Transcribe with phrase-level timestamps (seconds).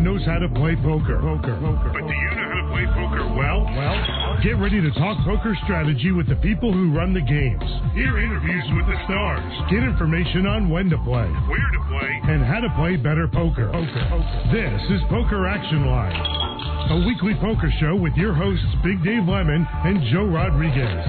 [0.00, 1.20] Everyone knows how to play poker.
[1.20, 1.60] Poker.
[1.60, 1.92] Poker.
[1.92, 3.68] But do you know how to play poker well?
[3.68, 7.68] Well, get ready to talk poker strategy with the people who run the games.
[7.92, 9.44] Hear interviews with the stars.
[9.68, 13.68] Get information on when to play, where to play, and how to play better poker.
[13.68, 14.06] Poker.
[14.08, 14.48] poker.
[14.48, 16.16] This is Poker Action Line,
[16.96, 21.04] a weekly poker show with your hosts Big Dave Lemon and Joe Rodriguez.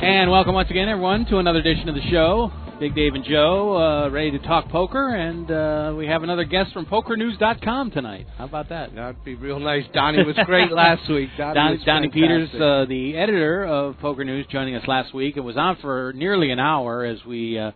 [0.00, 2.50] And welcome once again, everyone, to another edition of the show.
[2.78, 6.74] Big Dave and Joe, uh, ready to talk poker, and uh, we have another guest
[6.74, 8.26] from PokerNews.com tonight.
[8.36, 8.94] How about that?
[8.94, 9.84] That'd be real nice.
[9.94, 11.30] Donnie was great last week.
[11.38, 15.38] Donnie, was Donnie Peters, uh, the editor of Poker News, joining us last week.
[15.38, 17.70] It was on for nearly an hour as we uh,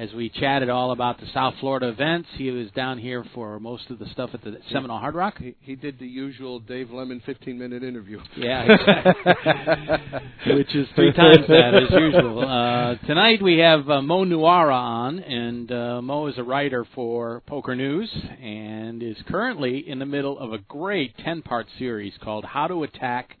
[0.00, 2.26] as we chatted all about the South Florida events.
[2.36, 5.36] He was down here for most of the stuff at the Seminole Hard Rock.
[5.36, 8.18] he, he did the usual Dave Lemon 15 minute interview.
[8.34, 10.54] Yeah, exactly.
[10.54, 12.40] Which is three times that as usual.
[12.48, 17.42] Uh, tonight we have uh, Mo Nuwwarah on, and uh, Mo is a writer for
[17.46, 18.10] Poker News
[18.42, 23.36] and is currently in the middle of a great 10-part series called How to Attack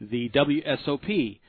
[0.00, 1.40] the WSOP.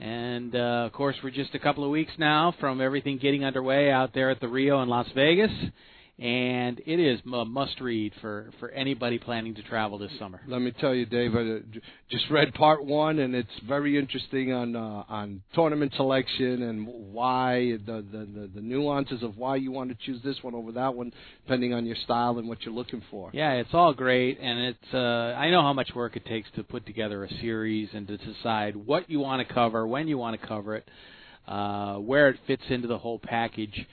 [0.00, 3.90] And uh, of course, we're just a couple of weeks now from everything getting underway
[3.90, 5.50] out there at the Rio in Las Vegas,
[6.18, 10.40] and it is a must-read for for anybody planning to travel this summer.
[10.48, 11.60] Let me tell you, Dave, I
[12.10, 17.78] just read part one, and it's very interesting on uh, on tournament selection and why
[17.86, 20.94] the, the the the nuances of why you want to choose this one over that
[20.94, 21.12] one,
[21.44, 23.30] depending on your style and what you're looking for.
[23.32, 24.94] Yeah, it's all great, and it's.
[24.94, 28.16] Uh, I know how much work it takes to put together a series and to
[28.16, 30.88] decide what you want to cover, when you want to cover it,
[31.46, 33.86] uh, where it fits into the whole package,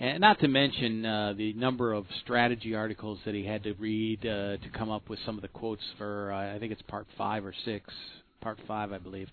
[0.00, 4.20] and not to mention uh, the number of strategy articles that he had to read
[4.20, 6.32] uh, to come up with some of the quotes for.
[6.32, 7.92] Uh, I think it's part five or six,
[8.40, 9.28] part five, I believe.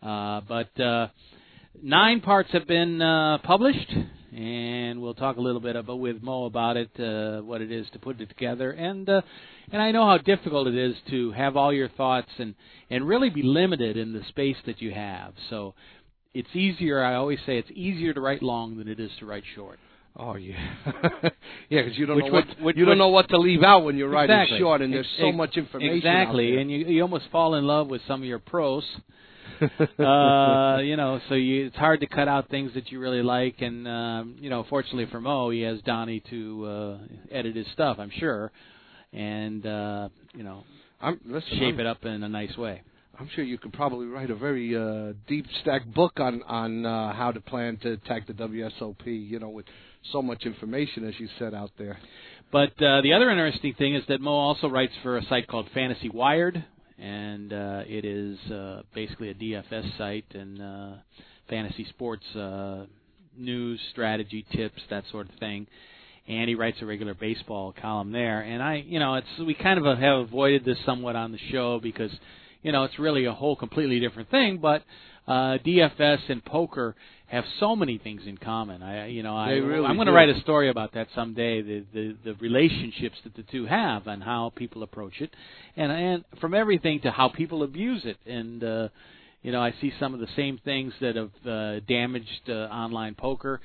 [0.00, 1.08] Uh, but uh,
[1.82, 3.92] nine parts have been uh, published,
[4.32, 7.86] and we'll talk a little bit about with Mo about it, uh, what it is
[7.92, 9.22] to put it together, and uh,
[9.72, 12.54] and I know how difficult it is to have all your thoughts and
[12.88, 15.34] and really be limited in the space that you have.
[15.50, 15.74] So
[16.34, 17.02] it's easier.
[17.02, 19.80] I always say it's easier to write long than it is to write short.
[20.16, 20.54] Oh yeah,
[21.68, 23.64] yeah, because you don't Which know what which you would- don't know what to leave
[23.64, 24.58] out when you're writing Exactly.
[24.60, 25.96] short, and there's so much information.
[25.96, 28.84] Exactly, and you you almost fall in love with some of your pros.
[29.60, 33.56] uh, you know, so you, it's hard to cut out things that you really like,
[33.60, 36.98] and um, you know, fortunately for Mo, he has Donnie to uh,
[37.30, 38.50] edit his stuff, I'm sure,
[39.12, 40.64] and uh, you know,
[41.00, 42.82] I'm, listen, shape I'm, it up in a nice way.
[43.18, 47.12] I'm sure you could probably write a very uh, deep stack book on on uh,
[47.12, 49.04] how to plan to attack the WSOP.
[49.06, 49.66] You know, with
[50.12, 51.98] so much information as you said out there.
[52.52, 55.68] But uh, the other interesting thing is that Mo also writes for a site called
[55.74, 56.64] Fantasy Wired,
[56.98, 60.92] and uh, it is uh, basically a DFS site and uh,
[61.48, 62.86] fantasy sports uh,
[63.36, 65.66] news, strategy, tips, that sort of thing.
[66.26, 68.40] And he writes a regular baseball column there.
[68.40, 71.80] And I, you know, it's we kind of have avoided this somewhat on the show
[71.82, 72.10] because,
[72.62, 74.58] you know, it's really a whole completely different thing.
[74.58, 74.82] But
[75.26, 76.94] uh, DFS and poker
[77.26, 78.82] have so many things in common.
[78.82, 81.62] I, you know, I, really I'm going to write a story about that someday.
[81.62, 85.30] The, the the relationships that the two have and how people approach it,
[85.76, 88.18] and and from everything to how people abuse it.
[88.26, 88.88] And uh,
[89.42, 93.14] you know, I see some of the same things that have uh, damaged uh, online
[93.14, 93.60] poker.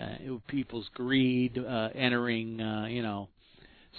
[0.00, 3.28] Uh, people's greed, uh, entering, uh, you know,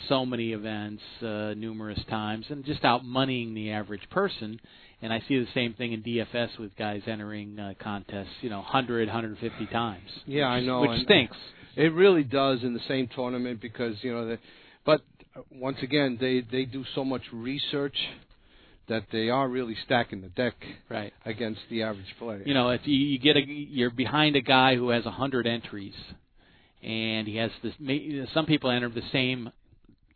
[0.07, 4.59] so many events uh, numerous times, and just out moneying the average person.
[5.01, 8.57] And I see the same thing in DFS with guys entering uh, contests, you know,
[8.59, 10.09] 100, 150 times.
[10.25, 11.37] Yeah, I know, Which stinks.
[11.75, 14.39] It really does in the same tournament because you know, the,
[14.85, 15.01] but
[15.35, 17.95] uh, once again, they they do so much research
[18.89, 20.55] that they are really stacking the deck
[20.89, 21.13] Right.
[21.25, 22.41] against the average player.
[22.43, 25.47] You know, if you, you get a, you're behind a guy who has a hundred
[25.47, 25.93] entries,
[26.83, 27.73] and he has this.
[28.33, 29.51] Some people enter the same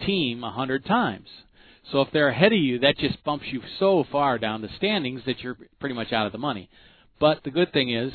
[0.06, 1.28] team a hundred times.
[1.92, 5.22] So if they're ahead of you, that just bumps you so far down the standings
[5.26, 6.70] that you're pretty much out of the money.
[7.20, 8.12] But the good thing is,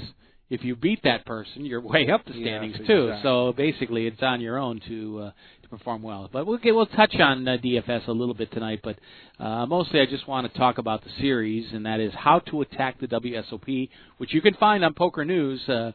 [0.50, 3.08] if you beat that person, you're way up the Yes, standings too.
[3.08, 3.22] exactly.
[3.22, 5.30] So basically, it's on your own to uh,
[5.62, 6.28] to perform well.
[6.32, 8.80] But we'll get, we'll touch on uh, DFS a little bit tonight.
[8.82, 8.98] But
[9.38, 12.62] uh, mostly, I just want to talk about the series, and that is how to
[12.62, 15.60] attack the WSOP, which you can find on Poker News.
[15.68, 15.92] Uh,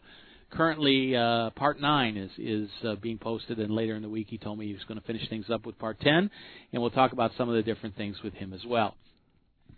[0.53, 4.37] currently, uh, part nine is is uh, being posted, and later in the week, he
[4.37, 6.29] told me he was going to finish things up with part ten,
[6.71, 8.95] and we'll talk about some of the different things with him as well.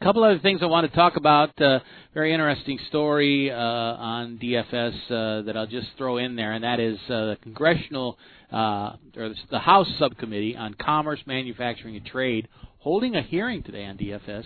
[0.01, 1.59] A couple other things I want to talk about.
[1.59, 1.79] Uh,
[2.13, 6.81] very interesting story uh, on DFS uh, that I'll just throw in there, and that
[6.81, 8.17] is uh, the congressional
[8.51, 12.49] uh, or the House Subcommittee on Commerce, Manufacturing, and Trade
[12.79, 14.43] holding a hearing today on DFS.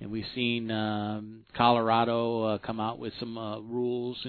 [0.00, 4.24] And we've seen um, Colorado uh, come out with some uh, rules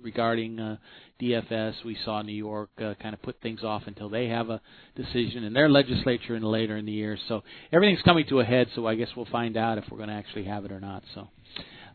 [0.00, 0.76] regarding uh,
[1.20, 1.84] DFS.
[1.84, 4.60] We saw New York uh, kind of put things off until they have a
[4.94, 7.18] decision in their legislature and later in the year.
[7.28, 7.42] So
[7.72, 8.68] everything's coming to a head.
[8.76, 11.02] So I guess we'll find out if we're going to actually have it or not.
[11.14, 11.28] So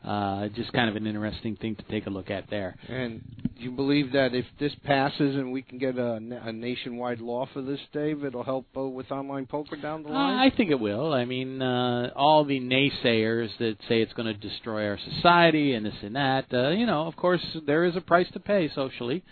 [0.04, 2.76] uh, just kind of an interesting thing to take a look at there.
[2.90, 3.22] And
[3.56, 7.48] do you believe that if this passes and we can get a, a nationwide law
[7.54, 10.40] for this, Dave, it'll help uh, with online poker down the line?
[10.40, 11.14] Uh, I think it will.
[11.14, 15.86] I mean, uh, all the naysayers that say it's going to destroy our society and
[15.86, 19.24] this and that, uh, you know, of course, there is a price to pay socially.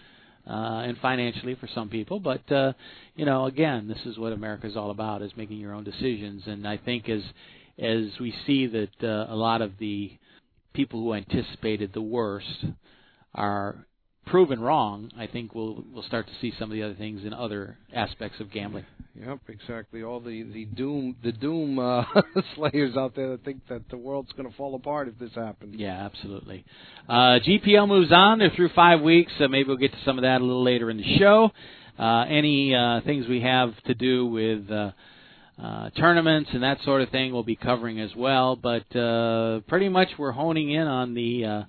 [0.47, 2.73] Uh, and financially for some people, but uh,
[3.15, 6.41] you know, again, this is what America is all about: is making your own decisions.
[6.47, 7.21] And I think as
[7.77, 10.11] as we see that uh, a lot of the
[10.73, 12.65] people who anticipated the worst
[13.33, 13.85] are
[14.27, 17.33] proven wrong, I think we'll we'll start to see some of the other things in
[17.33, 18.85] other aspects of gambling.
[19.19, 20.03] Yep, exactly.
[20.03, 22.03] All the the doom the doom uh,
[22.55, 25.75] slayers out there that think that the world's going to fall apart if this happens.
[25.77, 26.65] Yeah, absolutely.
[27.09, 28.39] Uh, GPL moves on.
[28.39, 29.31] They're through five weeks.
[29.37, 31.51] So maybe we'll get to some of that a little later in the show.
[31.99, 34.91] Uh, any uh, things we have to do with uh,
[35.61, 38.55] uh, tournaments and that sort of thing we'll be covering as well.
[38.55, 41.63] But uh, pretty much we're honing in on the uh,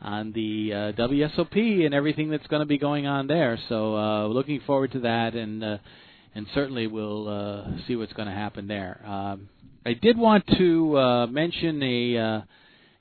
[0.00, 3.58] on the uh, WSOP and everything that's going to be going on there.
[3.68, 5.78] So uh, looking forward to that, and uh,
[6.34, 9.00] and certainly we'll uh, see what's going to happen there.
[9.04, 9.48] Um,
[9.84, 12.18] I did want to uh, mention a.
[12.18, 12.40] Uh,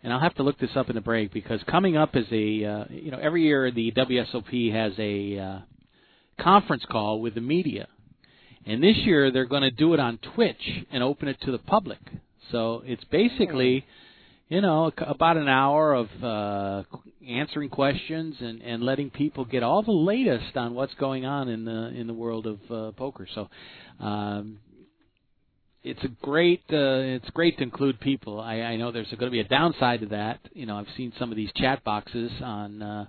[0.06, 2.66] and I'll have to look this up in the break because coming up is a
[2.66, 5.60] uh, you know every year the WSOP has a uh,
[6.44, 7.88] conference call with the media
[8.66, 11.58] and this year they're going to do it on Twitch and open it to the
[11.58, 12.00] public.
[12.52, 13.86] So it's basically,
[14.48, 16.84] you know, about an hour of uh,
[17.28, 21.66] answering questions and, and letting people get all the latest on what's going on in
[21.66, 23.28] the in the world of uh, poker.
[23.34, 23.50] So
[24.00, 24.60] um,
[25.84, 28.40] it's a great uh, it's great to include people.
[28.40, 30.40] I, I know there's going to be a downside to that.
[30.54, 32.82] You know, I've seen some of these chat boxes on.
[32.82, 33.06] Uh,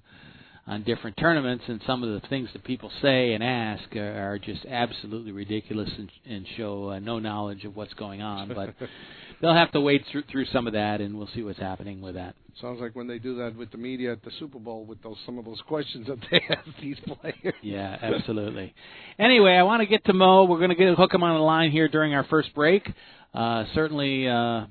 [0.66, 4.38] on different tournaments, and some of the things that people say and ask are, are
[4.38, 8.48] just absolutely ridiculous and, and show uh, no knowledge of what's going on.
[8.48, 8.74] But
[9.42, 12.14] they'll have to wade through, through some of that, and we'll see what's happening with
[12.14, 12.34] that.
[12.62, 15.16] Sounds like when they do that with the media at the Super Bowl with those
[15.26, 17.54] some of those questions that they ask these players.
[17.62, 18.72] Yeah, absolutely.
[19.18, 20.44] anyway, I want to get to Mo.
[20.44, 22.88] We're going to get hook him on the line here during our first break.
[23.34, 24.66] Uh, certainly, uh,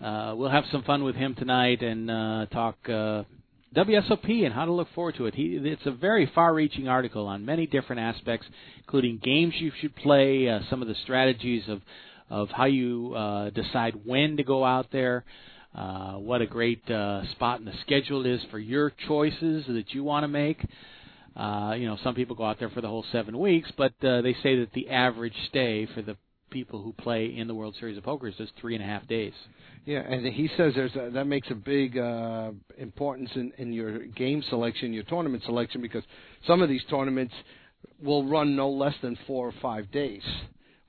[0.00, 2.76] uh, we'll have some fun with him tonight and uh, talk.
[2.88, 3.24] Uh,
[3.74, 5.34] WSOP and how to look forward to it.
[5.34, 8.46] He, it's a very far-reaching article on many different aspects,
[8.78, 11.82] including games you should play, uh, some of the strategies of
[12.30, 15.24] of how you uh, decide when to go out there.
[15.74, 20.02] Uh, what a great uh, spot in the schedule is for your choices that you
[20.04, 20.64] want to make.
[21.36, 24.20] Uh, you know, some people go out there for the whole seven weeks, but uh,
[24.22, 26.16] they say that the average stay for the
[26.50, 29.32] people who play in the World Series of Poker is three and a half days.
[29.84, 34.06] Yeah, and he says there's a, that makes a big uh, importance in, in your
[34.06, 36.04] game selection, your tournament selection, because
[36.46, 37.34] some of these tournaments
[38.02, 40.22] will run no less than four or five days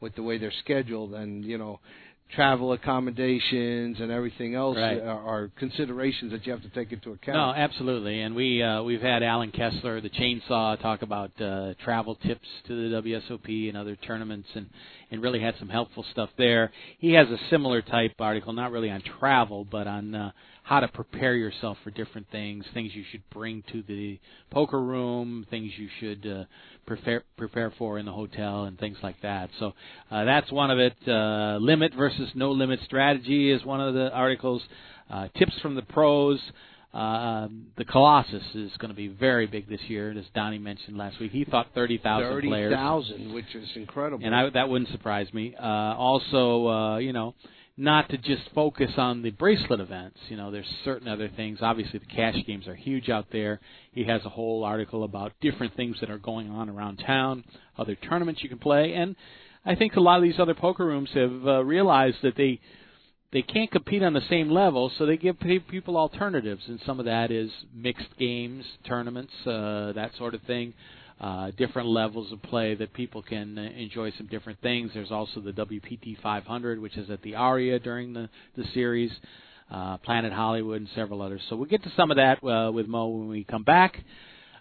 [0.01, 1.79] with the way they're scheduled, and you know
[2.35, 5.01] travel accommodations and everything else right.
[5.01, 7.35] are, are, considerations that you have to take into account.
[7.35, 8.21] No, absolutely.
[8.21, 12.89] And we uh, we've had Allen Kessler, the chainsaw, talk about uh, travel tips to
[12.89, 14.69] the WSOP and other tournaments, and
[15.11, 16.71] and really had some helpful stuff there.
[16.99, 20.31] He has a similar type article, not really on travel, but on uh,
[20.69, 24.19] how to prepare yourself for different things, things you should bring to the
[24.51, 26.43] poker room, things you should uh,
[26.89, 29.49] prepare prepare for in the hotel, and things like that.
[29.59, 29.73] So
[30.11, 30.95] uh, that's one of it.
[31.07, 34.61] Uh, limit versus no limit strategy is one of the articles.
[35.09, 36.39] Uh, tips from the pros.
[36.91, 41.19] Uh, the Colossus is going to be very big this year, as Donnie mentioned last
[41.19, 41.31] week.
[41.31, 42.71] He thought 30,000 players.
[42.73, 44.25] 30,000, which is incredible.
[44.25, 45.55] And I, that wouldn't surprise me.
[45.55, 47.35] Uh, also, uh, you know,
[47.79, 50.17] not to just focus on the bracelet events.
[50.27, 51.59] You know, there's certain other things.
[51.61, 53.61] Obviously, the cash games are huge out there.
[53.93, 57.45] He has a whole article about different things that are going on around town,
[57.77, 59.15] other tournaments you can play, and
[59.65, 62.59] I think a lot of these other poker rooms have uh, realized that they
[63.31, 67.05] they can't compete on the same level, so they give people alternatives, and some of
[67.05, 70.73] that is mixed games, tournaments, uh, that sort of thing
[71.19, 74.91] uh, different levels of play that people can uh, enjoy some different things.
[74.93, 79.11] There's also the WPT 500, which is at the Aria during the the series,
[79.71, 81.41] uh, Planet Hollywood, and several others.
[81.49, 83.97] So we'll get to some of that uh, with Mo when we come back.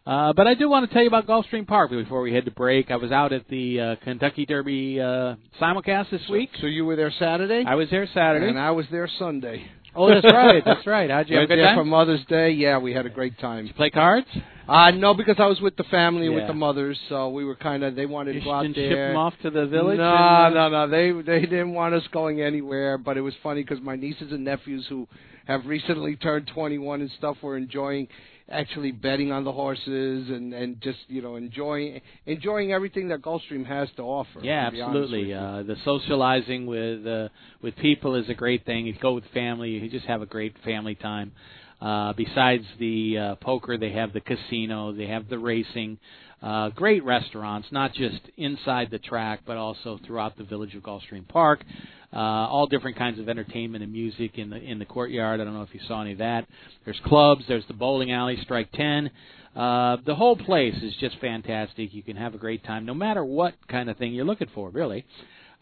[0.09, 2.51] Uh, but I do want to tell you about Gulfstream Park before we head to
[2.51, 2.91] break.
[2.91, 6.49] I was out at the uh, Kentucky Derby uh, simulcast this week.
[6.63, 7.63] So you were there Saturday?
[7.67, 8.49] I was there Saturday.
[8.49, 9.71] And I was there Sunday.
[9.95, 10.63] Oh, that's right.
[10.65, 11.11] That's right.
[11.11, 11.77] How'd you have a good time?
[11.77, 12.51] for Mother's Day.
[12.51, 13.65] Yeah, we had a great time.
[13.65, 14.27] Did you play cards?
[14.69, 17.57] Uh no, because I was with the family and with the mothers, so we were
[17.57, 17.97] kind of.
[17.97, 18.91] They wanted You to go out didn't there.
[18.91, 19.97] ship them off to the village.
[19.99, 20.89] No, and, uh, no, no.
[20.91, 22.99] They they didn't want us going anywhere.
[22.99, 25.09] But it was funny because my nieces and nephews who
[25.47, 28.09] have recently turned 21 and stuff were enjoying
[28.51, 33.67] actually betting on the horses and and just you know enjoying enjoying everything that Gulfstream
[33.67, 34.41] has to offer.
[34.43, 35.35] Yeah, to be honest with absolutely.
[35.35, 37.29] Uh, the socializing with uh,
[37.63, 38.87] with people is a great thing.
[38.87, 41.33] You go with family, you just have a great family time.
[41.81, 45.97] Uh, besides the uh, poker, they have the casino, they have the racing,
[46.43, 51.27] uh, great restaurants, not just inside the track, but also throughout the village of Gulfstream
[51.27, 51.65] Park.
[52.13, 55.41] Uh, all different kinds of entertainment and music in the in the courtyard.
[55.41, 56.47] I don't know if you saw any of that.
[56.85, 57.45] There's clubs.
[57.49, 59.11] There's the bowling alley, Strike Ten.
[59.55, 61.93] Uh, the whole place is just fantastic.
[61.93, 64.71] You can have a great time, no matter what kind of thing you're looking for,
[64.71, 65.05] really.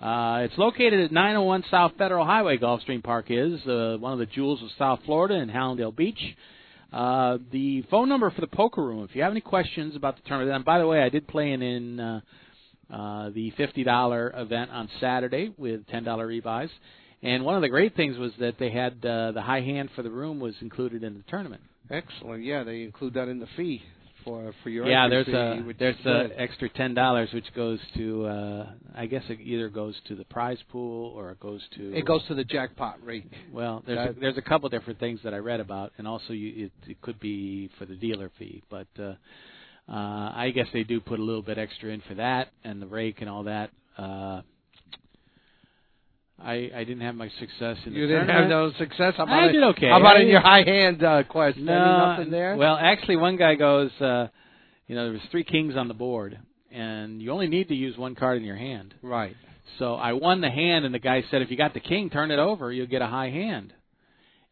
[0.00, 2.58] Uh, it's located at 901 South Federal Highway.
[2.58, 6.36] Gulfstream Park is uh, one of the jewels of South Florida in Hallandale Beach.
[6.92, 10.22] Uh, the phone number for the poker room, if you have any questions about the
[10.28, 12.20] tournament, and by the way, I did play in, in uh,
[12.90, 16.70] uh, the $50 event on Saturday with $10 rebuys.
[17.22, 20.02] And one of the great things was that they had uh, the high hand for
[20.02, 21.62] the room was included in the tournament.
[21.90, 22.44] Excellent.
[22.44, 23.82] Yeah, they include that in the fee
[24.26, 28.26] for for your yeah, there's a there's is a extra ten dollars which goes to
[28.26, 32.04] uh I guess it either goes to the prize pool or it goes to It
[32.04, 33.24] goes to the jackpot rate.
[33.52, 36.66] well there's a, there's a couple different things that I read about and also you
[36.66, 39.14] it, it could be for the dealer fee but uh
[39.88, 42.86] uh I guess they do put a little bit extra in for that and the
[42.86, 44.40] rake and all that uh
[46.38, 49.14] I I didn't have much success in the You didn't have no success.
[49.16, 49.88] How about I did okay.
[49.88, 51.58] How about I- in your high hand uh, quest?
[51.58, 52.56] No, nothing there.
[52.56, 54.28] Well, actually, one guy goes, uh,
[54.86, 56.38] you know, there was three kings on the board,
[56.70, 58.94] and you only need to use one card in your hand.
[59.02, 59.34] right.
[59.80, 62.30] So I won the hand, and the guy said, if you got the king, turn
[62.30, 63.74] it over, you'll get a high hand.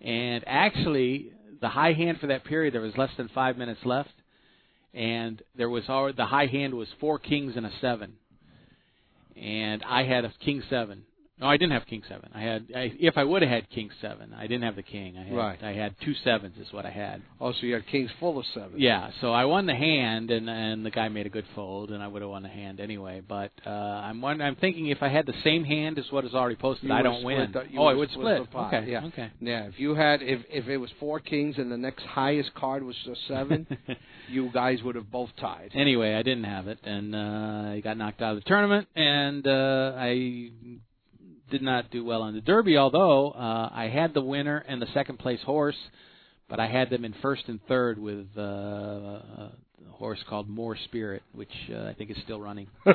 [0.00, 1.30] And actually,
[1.62, 4.10] the high hand for that period, there was less than five minutes left,
[4.92, 8.14] and there was already the high hand was four kings and a seven,
[9.36, 11.04] and I had a king seven.
[11.40, 12.30] No, I didn't have king seven.
[12.32, 15.16] I had I, if I would have had king seven, I didn't have the king.
[15.18, 15.62] I had Right.
[15.64, 17.22] I had two sevens is what I had.
[17.40, 18.76] Oh, so you had kings full of sevens.
[18.76, 22.00] Yeah, so I won the hand, and and the guy made a good fold, and
[22.00, 23.20] I would have won the hand anyway.
[23.26, 26.34] But uh, I'm wondering, I'm thinking if I had the same hand as what is
[26.34, 27.50] already posted, You I don't win.
[27.52, 28.64] the- oh, I would've split split.
[28.66, 29.04] Okay, yeah.
[29.06, 29.32] okay.
[29.40, 32.84] Yeah, if you had if if it was four kings and the next highest card
[32.84, 33.66] was a seven,
[34.30, 35.72] you guys would have both tied.
[35.74, 39.44] anyway, I didn't have it, and uh, I got knocked out of the tournament, and
[39.48, 40.50] uh, I
[41.50, 42.76] did not do well on the Derby.
[42.76, 45.76] Although uh, I had the winner and the second place horse,
[46.48, 49.52] but I had them in first and third with uh, a
[49.90, 52.68] horse called Mor Spirit, which uh, I think is still running.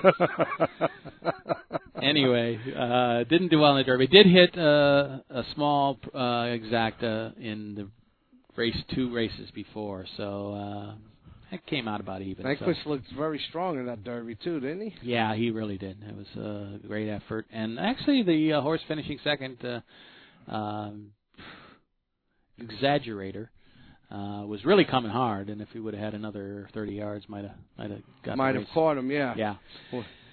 [2.01, 4.07] anyway, uh, didn't do well in the Derby.
[4.07, 7.87] Did hit uh, a small uh, exacta in the
[8.55, 10.93] race two races before, so uh,
[11.51, 12.45] it came out about even.
[12.59, 12.65] so.
[12.65, 14.95] Nyquist looked very strong in that derby too, didn't he?
[15.01, 15.97] Yeah, he really did.
[16.03, 16.27] It was
[16.83, 21.11] a great effort, and actually, the uh, horse finishing second, uh, um,
[22.61, 23.47] Exaggerator,
[24.11, 25.49] uh, was really coming hard.
[25.49, 28.55] And if he would have had another 30 yards, might have might have got Might
[28.55, 29.33] have caught him, yeah.
[29.37, 29.55] Yeah,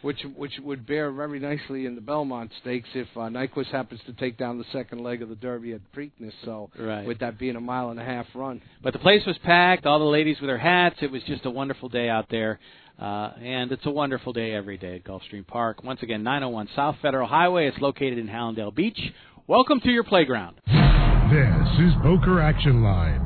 [0.06, 4.12] Which which would bear very nicely in the Belmont Stakes if uh, Nyquist happens to
[4.12, 6.30] take down the second leg of the Derby at Preakness.
[6.44, 7.04] So right.
[7.04, 9.84] with that being a mile and a half run, But the place was packed.
[9.84, 10.94] All the ladies with their hats.
[11.02, 12.60] It was just a wonderful day out there.
[13.00, 15.82] Uh, and it's a wonderful day every day at Gulfstream Park.
[15.82, 17.66] Once again, 901 South Federal Highway.
[17.66, 19.00] It's located in Hallandale Beach.
[19.48, 20.60] Welcome to your playground.
[20.66, 23.25] This is Poker Action Line.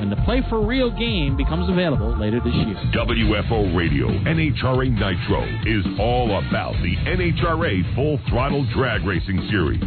[0.00, 2.74] when the Play for Real game becomes available later this year.
[2.96, 9.84] WFO Radio NHRA Nitro is all about the NHRA Full Throttle Drag Racing Series.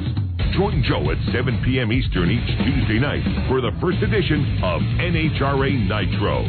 [0.53, 1.91] Join Joe at 7 p.m.
[1.91, 6.45] Eastern each Tuesday night for the first edition of NHRA Nitro.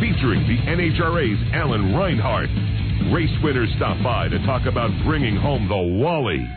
[0.00, 2.48] Featuring the NHRA's Alan Reinhart.
[3.12, 6.48] Race winners stop by to talk about bringing home the Wally.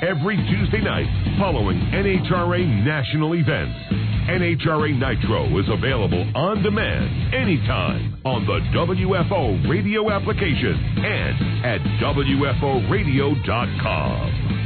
[0.00, 4.09] Every Tuesday night following NHRA national events.
[4.28, 14.60] NHRA Nitro is available on demand anytime on the WFO radio application and at WFOradio.com.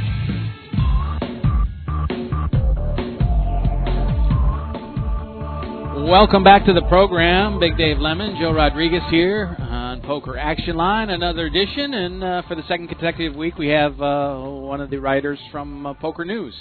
[6.07, 7.59] Welcome back to the program.
[7.59, 11.95] Big Dave Lemon, Joe Rodriguez here on Poker Action Line, another edition.
[11.95, 15.87] And uh, for the second consecutive week, we have uh, one of the writers from
[15.87, 16.53] uh, Poker News.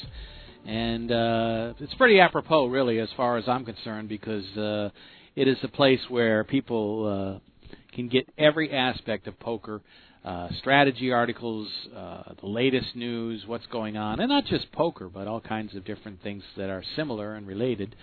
[0.67, 4.91] And uh, it's pretty apropos, really, as far as I'm concerned, because uh,
[5.37, 9.81] it is a place where people uh, can get every aspect of poker.
[10.25, 15.29] Uh, strategy articles, uh, the latest news, what's going on, and not just poker, but
[15.29, 17.95] all kinds of different things that are similar and related.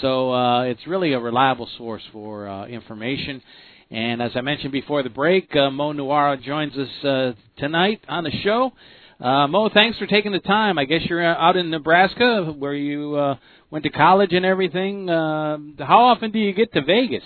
[0.00, 3.42] So uh, it's really a reliable source for uh, information.
[3.90, 8.22] And as I mentioned before the break, uh, Mo Nuwwarah joins us uh, tonight on
[8.22, 8.72] the show.
[9.20, 10.78] Uh, Mo, thanks for taking the time.
[10.78, 13.36] I guess you're out in Nebraska where you uh,
[13.70, 15.08] went to college and everything.
[15.08, 17.24] Uh, how often do you get to Vegas?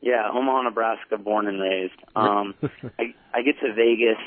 [0.00, 1.94] Yeah, Omaha, Nebraska, born and raised.
[2.14, 2.54] Um,
[2.98, 4.22] I, I get to Vegas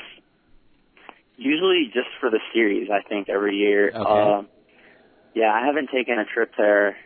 [1.36, 2.88] usually just for the series.
[2.90, 3.88] I think every year.
[3.88, 3.98] Okay.
[3.98, 4.42] Uh,
[5.34, 6.96] yeah, I haven't taken a trip there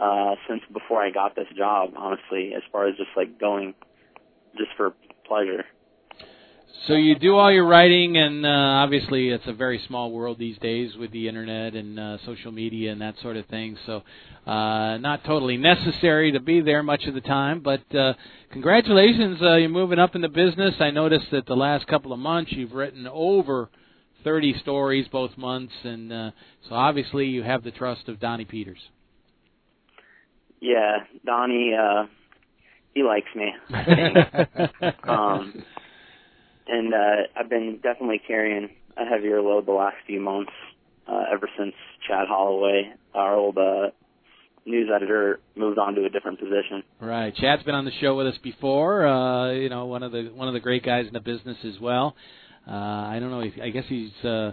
[0.00, 3.74] uh since before I got this job, honestly, as far as just like going
[4.56, 4.94] just for
[5.26, 5.64] pleasure.
[6.86, 10.58] So you do all your writing, and uh, obviously it's a very small world these
[10.58, 13.76] days with the internet and uh, social media and that sort of thing.
[13.86, 14.02] So
[14.46, 17.60] uh, not totally necessary to be there much of the time.
[17.60, 18.14] But uh,
[18.50, 20.74] congratulations, uh, you're moving up in the business.
[20.80, 23.70] I noticed that the last couple of months you've written over
[24.24, 26.30] 30 stories both months, and uh,
[26.68, 28.78] so obviously you have the trust of Donnie Peters.
[30.60, 32.06] Yeah, Donnie, uh,
[32.94, 33.52] he likes me.
[33.72, 34.94] I think.
[35.08, 35.64] um,
[36.66, 40.52] and uh, I've been definitely carrying a heavier load the last few months,
[41.08, 41.74] uh, ever since
[42.06, 43.90] Chad Holloway, our old uh,
[44.64, 46.82] news editor, moved on to a different position.
[47.00, 47.34] Right.
[47.34, 49.06] Chad's been on the show with us before.
[49.06, 51.80] Uh, you know, one of the one of the great guys in the business as
[51.80, 52.14] well.
[52.66, 53.40] Uh, I don't know.
[53.62, 54.52] I guess he's uh,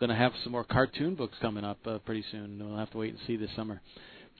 [0.00, 2.58] going to have some more cartoon books coming up uh, pretty soon.
[2.58, 3.80] We'll have to wait and see this summer.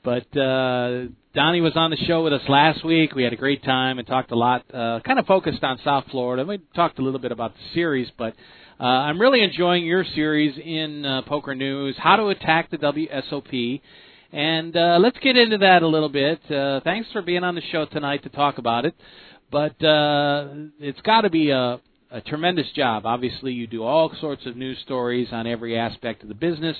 [0.07, 3.17] But uh, Donnie was on the show with us last week.
[3.17, 6.05] We had a great time and talked a lot, uh, kind of focused on South
[6.13, 6.45] Florida.
[6.45, 8.37] We talked a little bit about the series, but
[8.79, 13.81] uh, I'm really enjoying your series in uh, Poker News, How to Attack the WSOP.
[14.31, 16.39] And uh, let's get into that a little bit.
[16.49, 18.95] Uh, thanks for being on the show tonight to talk about it.
[19.51, 21.81] But uh, it's got to be a,
[22.13, 23.07] a tremendous job.
[23.07, 26.77] Obviously, you do all sorts of news stories on every aspect of the business.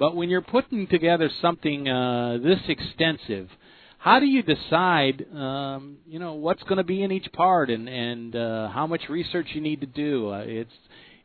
[0.00, 3.50] But when you're putting together something uh, this extensive,
[3.98, 7.86] how do you decide, um, you know, what's going to be in each part and
[7.86, 10.30] and uh, how much research you need to do?
[10.30, 10.72] Uh, it's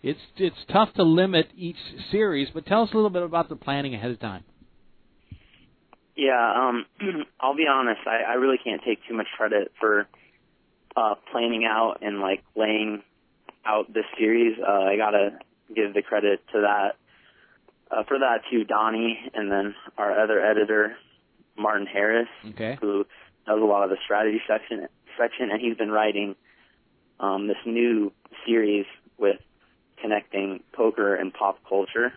[0.03, 1.77] it's it's tough to limit each
[2.11, 4.43] series, but tell us a little bit about the planning ahead of time.
[6.17, 6.85] Yeah, um,
[7.39, 8.01] I'll be honest.
[8.05, 10.05] I, I really can't take too much credit for
[10.97, 13.03] uh, planning out and like laying
[13.65, 14.57] out this series.
[14.59, 15.39] Uh, I gotta
[15.73, 16.97] give the credit to that
[17.91, 20.95] uh, for that to Donnie and then our other editor
[21.57, 22.77] Martin Harris, Okay.
[22.81, 23.05] who
[23.47, 26.35] does a lot of the strategy section section, and he's been writing
[27.19, 28.11] um, this new
[28.45, 28.85] series
[29.17, 29.37] with
[30.01, 32.11] connecting poker and pop culture.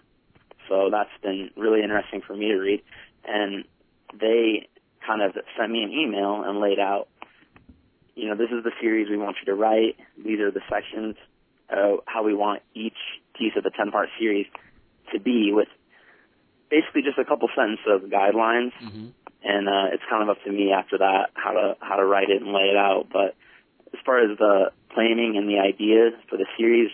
[0.69, 2.83] So that's been really interesting for me to read.
[3.25, 3.65] And
[4.19, 4.69] they
[5.07, 7.09] kind of sent me an email and laid out,
[8.17, 9.97] you know, this is the series we want you to write.
[10.23, 11.15] These are the sections,
[11.71, 12.99] uh, how we want each
[13.39, 14.47] piece of the 10 part series
[15.13, 15.69] to be with
[16.71, 18.73] basically just a couple sentences of guidelines.
[18.83, 19.09] Mm-hmm.
[19.43, 22.31] And, uh, it's kind of up to me after that how to, how to write
[22.31, 23.07] it and lay it out.
[23.13, 23.37] But
[23.95, 26.91] as far as the planning and the ideas for the series,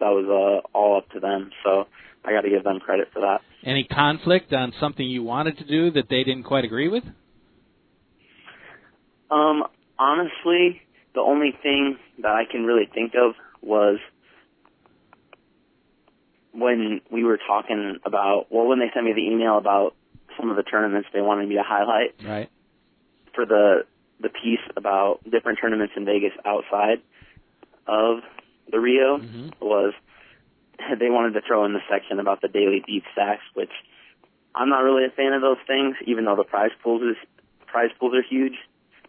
[0.00, 1.50] that was, uh, all up to them.
[1.64, 1.86] So
[2.24, 3.40] I got to give them credit for that.
[3.64, 7.04] Any conflict on something you wanted to do that they didn't quite agree with?
[9.30, 9.64] Um,
[9.98, 10.80] honestly,
[11.14, 13.98] the only thing that I can really think of was
[16.58, 19.94] when we were talking about well when they sent me the email about
[20.38, 22.50] some of the tournaments they wanted me to highlight right
[23.34, 23.84] for the
[24.20, 27.00] the piece about different tournaments in Vegas outside
[27.86, 28.18] of
[28.70, 29.50] the Rio mm-hmm.
[29.60, 29.94] was
[30.98, 33.72] they wanted to throw in the section about the daily deep stacks which
[34.54, 37.16] I'm not really a fan of those things even though the prize pools is
[37.66, 38.54] prize pools are huge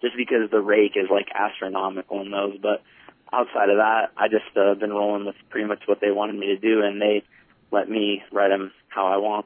[0.01, 2.83] just because the rake is like astronomical in those but
[3.31, 6.47] outside of that, I just uh, been rolling with pretty much what they wanted me
[6.47, 7.23] to do, and they
[7.71, 9.45] let me write them how I want.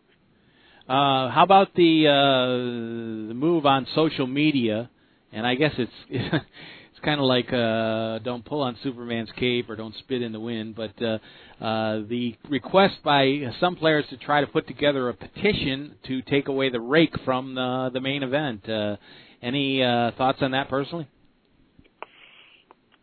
[0.88, 4.90] Uh, how about the uh, the move on social media?
[5.32, 9.78] And I guess it's it's kind of like uh, don't pull on Superman's cape or
[9.78, 11.20] don't spit in the wind, but uh,
[11.64, 16.50] uh, the request by some players to try to put together a petition to take
[16.50, 18.68] away the rake from the the main event.
[18.68, 18.98] Uh,
[19.42, 21.08] any uh, thoughts on that personally?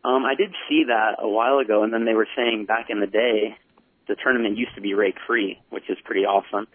[0.03, 3.01] Um, I did see that a while ago, and then they were saying back in
[3.01, 3.57] the day,
[4.11, 6.67] the tournament used to be rake free, which is pretty awesome.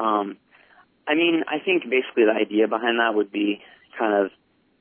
[0.00, 0.36] Um,
[1.06, 3.62] I mean, I think basically the idea behind that would be
[3.96, 4.32] kind of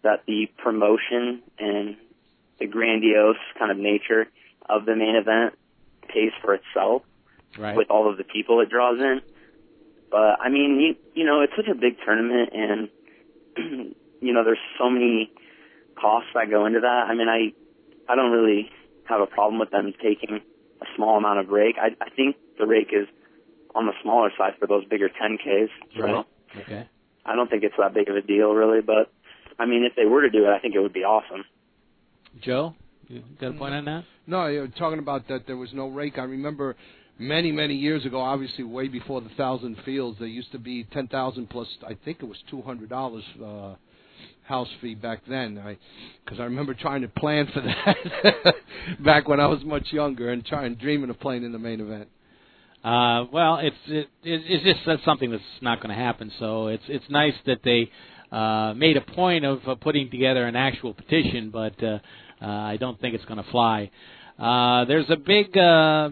[0.02, 1.98] that the promotion and
[2.60, 4.28] the grandiose kind of nature
[4.68, 5.54] of the main event
[6.08, 7.04] pays for itself
[7.60, 7.78] right.
[7.78, 9.22] with all of the people it draws in.
[10.10, 12.90] But I mean, you, you know, it's such a big tournament, and
[14.20, 15.32] you know, there's so many
[15.96, 17.06] costs that go into that.
[17.08, 17.54] I mean, I
[18.12, 18.72] I don't really
[19.06, 20.42] have a problem with them taking
[20.82, 21.76] a small amount of rake.
[21.80, 23.08] I I think the rake is
[23.76, 25.70] on the smaller side for those bigger 10Ks.
[25.96, 26.26] So right.
[26.62, 26.88] Okay.
[27.26, 28.82] I don't think it's that big of a deal, really.
[28.82, 29.12] But
[29.60, 31.46] I mean, if they were to do it, I think it would be awesome.
[32.42, 32.76] Joe,
[33.08, 34.06] you got a point on that?
[34.26, 36.18] No, you're talking about that there was no rake.
[36.18, 36.76] I remember
[37.20, 41.08] many many years ago, obviously way before the thousand fields, there used to be ten
[41.08, 41.68] thousand plus.
[41.86, 43.24] I think it was two hundred dollars.
[43.44, 43.76] Uh,
[44.52, 45.58] house fee back then.
[45.58, 45.78] I
[46.24, 47.62] because I remember trying to plan for
[48.44, 48.56] that
[49.06, 52.10] back when I was much younger and trying dreaming of playing in the main event.
[52.84, 56.32] Uh, well, it's it, it's just that's something that's not going to happen.
[56.40, 57.90] So it's it's nice that they
[58.36, 62.00] uh, made a point of uh, putting together an actual petition, but uh,
[62.42, 63.90] uh, I don't think it's going to fly.
[64.38, 66.10] Uh, there's a big uh,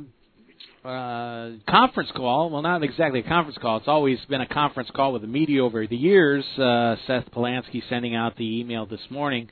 [0.89, 2.49] uh, conference call.
[2.49, 3.77] Well, not exactly a conference call.
[3.77, 6.43] It's always been a conference call with the media over the years.
[6.57, 9.49] Uh, Seth Palansky sending out the email this morning.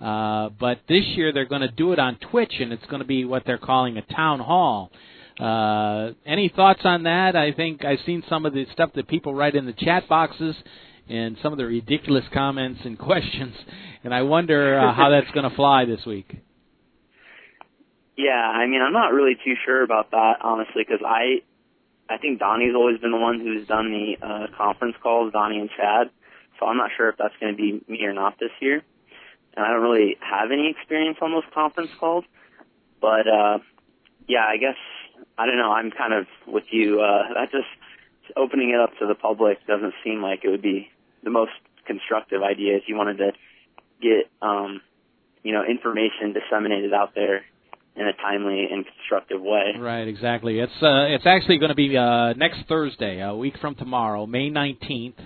[0.00, 3.06] Uh, but this year they're going to do it on Twitch, and it's going to
[3.06, 4.90] be what they're calling a town hall.
[5.40, 7.36] Uh, any thoughts on that?
[7.36, 10.54] I think I've seen some of the stuff that people write in the chat boxes
[11.08, 13.54] and some of the ridiculous comments and questions,
[14.04, 16.36] and I wonder uh, how that's going to fly this week.
[18.16, 21.42] Yeah, I mean, I'm not really too sure about that honestly, because I,
[22.08, 25.70] I think Donnie's always been the one who's done the uh, conference calls, Donnie and
[25.76, 26.10] Chad.
[26.58, 28.82] So I'm not sure if that's going to be me or not this year.
[29.54, 32.24] And I don't really have any experience on those conference calls.
[33.00, 33.58] But uh,
[34.26, 34.76] yeah, I guess
[35.36, 35.72] I don't know.
[35.72, 37.00] I'm kind of with you.
[37.00, 37.68] Uh, that just
[38.34, 40.90] opening it up to the public doesn't seem like it would be
[41.22, 41.52] the most
[41.86, 43.32] constructive idea if you wanted to
[44.00, 44.80] get um,
[45.42, 47.44] you know information disseminated out there
[47.96, 49.74] in a timely and constructive way.
[49.78, 50.58] Right, exactly.
[50.58, 54.50] It's uh, it's actually going to be uh, next Thursday, a week from tomorrow, May
[54.50, 55.18] nineteenth.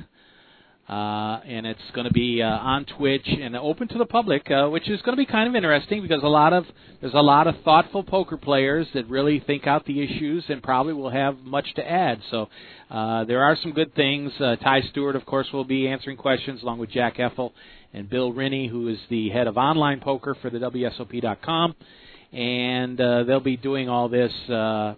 [0.89, 4.67] Uh, and it's going to be uh, on Twitch and open to the public, uh,
[4.67, 6.65] which is going to be kind of interesting because a lot of
[7.01, 10.93] there's a lot of thoughtful poker players that really think out the issues and probably
[10.93, 12.21] will have much to add.
[12.33, 12.49] So
[12.91, 14.33] uh, there are some good things.
[14.41, 17.53] Uh, Ty Stewart, of course, will be answering questions along with Jack Effel
[17.95, 21.77] and Bill Rini, who is the head of online poker for the WSOP.com
[22.33, 24.95] and uh, they'll be doing all this uh,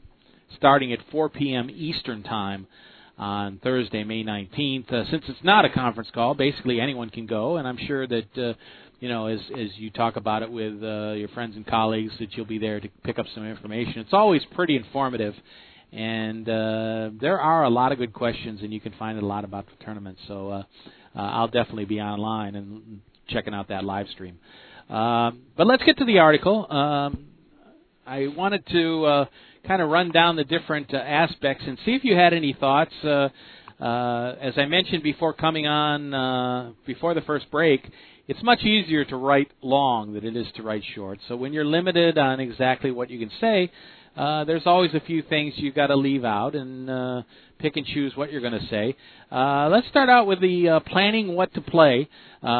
[0.56, 1.70] starting at 4 p.m.
[1.70, 2.66] Eastern Time
[3.18, 4.92] on Thursday, May 19th.
[4.92, 8.38] Uh, since it's not a conference call, basically anyone can go, and I'm sure that
[8.38, 8.54] uh,
[9.00, 12.32] you know as as you talk about it with uh, your friends and colleagues, that
[12.34, 14.00] you'll be there to pick up some information.
[14.00, 15.34] It's always pretty informative.
[15.92, 19.44] And uh, there are a lot of good questions, and you can find a lot
[19.44, 20.16] about the tournament.
[20.26, 20.62] So uh,
[21.14, 24.38] uh, I'll definitely be online and checking out that live stream.
[24.92, 26.70] Um, but let's get to the article.
[26.70, 27.24] Um,
[28.06, 29.24] I wanted to uh,
[29.66, 32.92] kind of run down the different uh, aspects and see if you had any thoughts.
[33.02, 33.30] Uh,
[33.80, 37.90] uh, as I mentioned before coming on, uh, before the first break,
[38.28, 41.20] it's much easier to write long than it is to write short.
[41.26, 43.72] So when you're limited on exactly what you can say,
[44.14, 47.22] uh, there's always a few things you've got to leave out and uh,
[47.58, 48.94] pick and choose what you're going to say.
[49.30, 52.10] Uh, let's start out with the uh, planning what to play,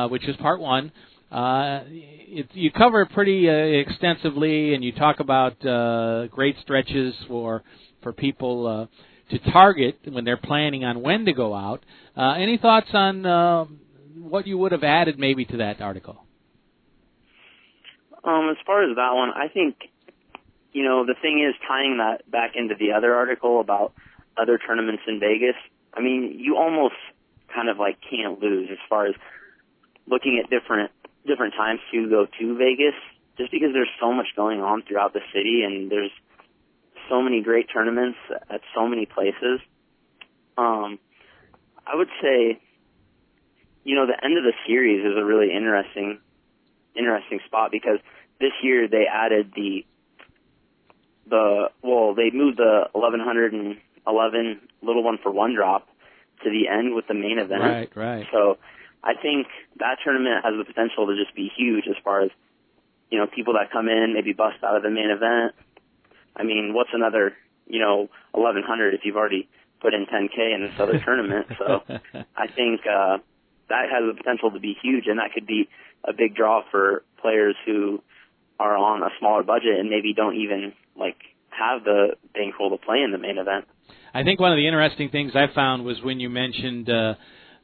[0.09, 0.91] which is part one.
[1.33, 7.15] Uh, it, you cover it pretty uh, extensively, and you talk about uh, great stretches
[7.27, 7.63] for
[8.03, 8.87] for people uh,
[9.31, 11.85] to target when they're planning on when to go out.
[12.15, 13.65] Uh, any thoughts on uh,
[14.19, 16.23] what you would have added maybe to that article?
[18.25, 19.77] Um, as far as that one, I think
[20.73, 23.95] you know the thing is tying that back into the other article about
[24.37, 25.57] other tournaments in Vegas.
[25.95, 26.95] I mean, you almost
[27.55, 29.15] kind of like can't lose as far as
[30.07, 30.91] looking at different
[31.27, 32.95] different times to go to Vegas,
[33.39, 36.11] just because there's so much going on throughout the city and there's
[37.09, 38.19] so many great tournaments
[38.51, 39.61] at so many places.
[40.57, 40.99] Um,
[41.87, 42.61] I would say,
[43.85, 46.21] you know, the end of the series is a really interesting,
[46.97, 47.99] interesting spot because
[48.41, 49.85] this year they added the,
[51.29, 55.89] the well, they moved the 1111 little one for one drop
[56.45, 57.63] to the end with the main event.
[57.63, 58.27] Right, right.
[58.33, 58.59] So
[59.03, 59.47] I think
[59.79, 62.31] that tournament has the potential to just be huge as far as,
[63.11, 65.55] you know, people that come in, maybe bust out of the main event.
[66.37, 67.35] I mean, what's another,
[67.67, 69.49] you know, 1100 if you've already
[69.81, 71.47] put in 10K in this other tournament?
[71.59, 71.83] So
[72.37, 73.19] I think, uh,
[73.69, 75.69] that has the potential to be huge and that could be
[76.05, 78.03] a big draw for players who
[78.61, 81.17] are on a smaller budget and maybe don't even like
[81.51, 83.67] have the bankroll to play in the main event.
[84.15, 87.15] I think one of the interesting things I found was when you mentioned uh,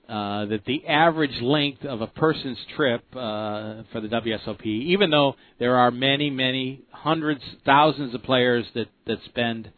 [0.09, 5.35] uh, that the average length of a person's trip uh, for the WSOP, even though
[5.59, 9.71] there are many, many hundreds, thousands of players that that spend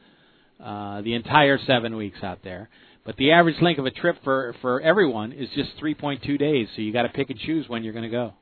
[0.62, 2.68] uh, the entire seven weeks out there,
[3.04, 6.68] but the average length of a trip for for everyone is just 3.2 days.
[6.76, 8.34] So you got to pick and choose when you're going to go.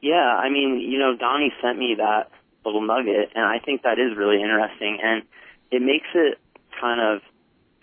[0.00, 2.30] Yeah, I mean, you know, Donnie sent me that
[2.64, 5.22] little nugget, and I think that is really interesting, and
[5.70, 6.38] it makes it
[6.80, 7.20] kind of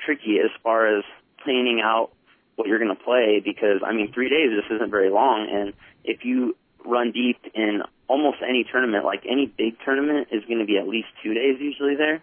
[0.03, 1.05] tricky as far as
[1.43, 2.09] planning out
[2.57, 5.73] what you're going to play because I mean three days just isn't very long and
[6.03, 10.65] if you run deep in almost any tournament like any big tournament is going to
[10.65, 12.21] be at least two days usually there.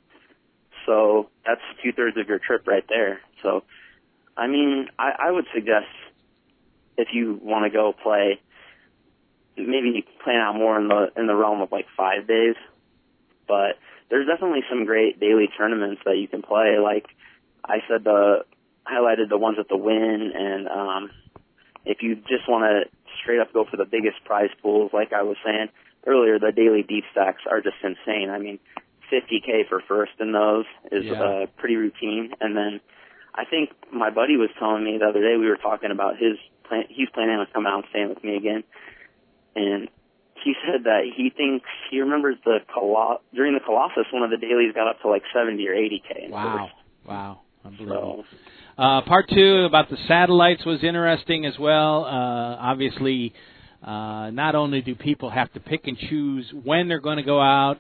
[0.87, 3.21] So that's two thirds of your trip right there.
[3.43, 3.63] So
[4.37, 5.87] I mean I, I would suggest
[6.99, 8.41] if you want to go play
[9.57, 12.57] maybe plan out more in the in the realm of like five days.
[13.47, 13.79] But
[14.11, 16.79] there's definitely some great daily tournaments that you can play.
[16.83, 17.07] Like
[17.65, 18.45] I said the
[18.87, 21.11] highlighted the ones at the Wynn, and um,
[21.85, 22.91] if you just want to
[23.23, 25.69] straight up go for the biggest prize pools, like I was saying
[26.07, 28.31] earlier, the daily deep stacks are just insane.
[28.31, 28.59] I mean,
[29.13, 31.23] 50k for first in those is yeah.
[31.23, 32.81] uh, pretty routine, and then
[33.35, 36.39] I think my buddy was telling me the other day we were talking about his
[36.69, 36.85] plan.
[36.89, 38.65] He's planning on coming out and staying with me again,
[39.57, 39.89] and
[40.45, 44.37] he said that he thinks he remembers the Colo- during the Colossus one of the
[44.37, 46.31] dailies got up to like 70 or 80k.
[46.31, 47.09] Wow, first.
[47.09, 48.25] wow, unbelievable.
[48.31, 48.37] So,
[48.77, 52.05] uh, part two about the satellites was interesting as well.
[52.05, 53.33] Uh, obviously,
[53.83, 57.41] uh, not only do people have to pick and choose when they're going to go
[57.41, 57.77] out,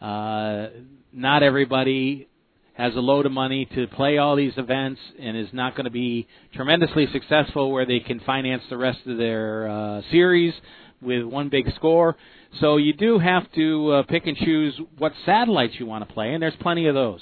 [0.00, 0.68] uh,
[1.12, 2.28] not everybody
[2.74, 5.90] has a load of money to play all these events and is not going to
[5.90, 10.54] be tremendously successful where they can finance the rest of their uh, series
[11.02, 12.16] with one big score.
[12.60, 16.32] So you do have to uh, pick and choose what satellites you want to play,
[16.32, 17.20] and there's plenty of those.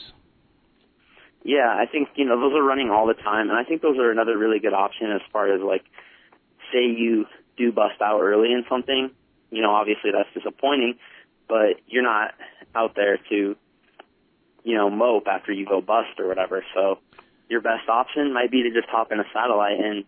[1.47, 3.99] Yeah, I think you know those are running all the time, and I think those
[3.99, 5.85] are another really good option as far as like,
[6.73, 9.11] say you do bust out early in something,
[9.51, 10.99] you know, obviously that's disappointing,
[11.49, 12.35] but you're not
[12.75, 13.55] out there to,
[14.65, 16.65] you know, mope after you go bust or whatever.
[16.75, 16.99] So
[17.49, 20.05] your best option might be to just hop in a satellite and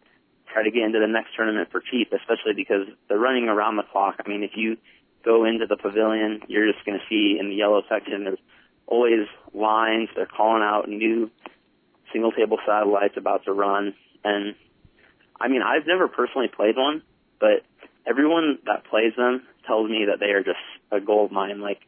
[0.53, 3.87] try to get into the next tournament for cheap, especially because they're running around the
[3.92, 4.16] clock.
[4.18, 4.77] I mean, if you
[5.24, 8.42] go into the pavilion, you're just going to see in the yellow section there's
[8.88, 10.09] always lines.
[10.16, 11.31] They're calling out new
[12.12, 13.94] single table satellites about to run.
[14.24, 14.55] And
[15.40, 17.03] I mean, I've never personally played one,
[17.38, 17.62] but
[18.07, 20.59] everyone that plays them tells me that they are just
[20.90, 21.61] a gold mine.
[21.61, 21.81] Like,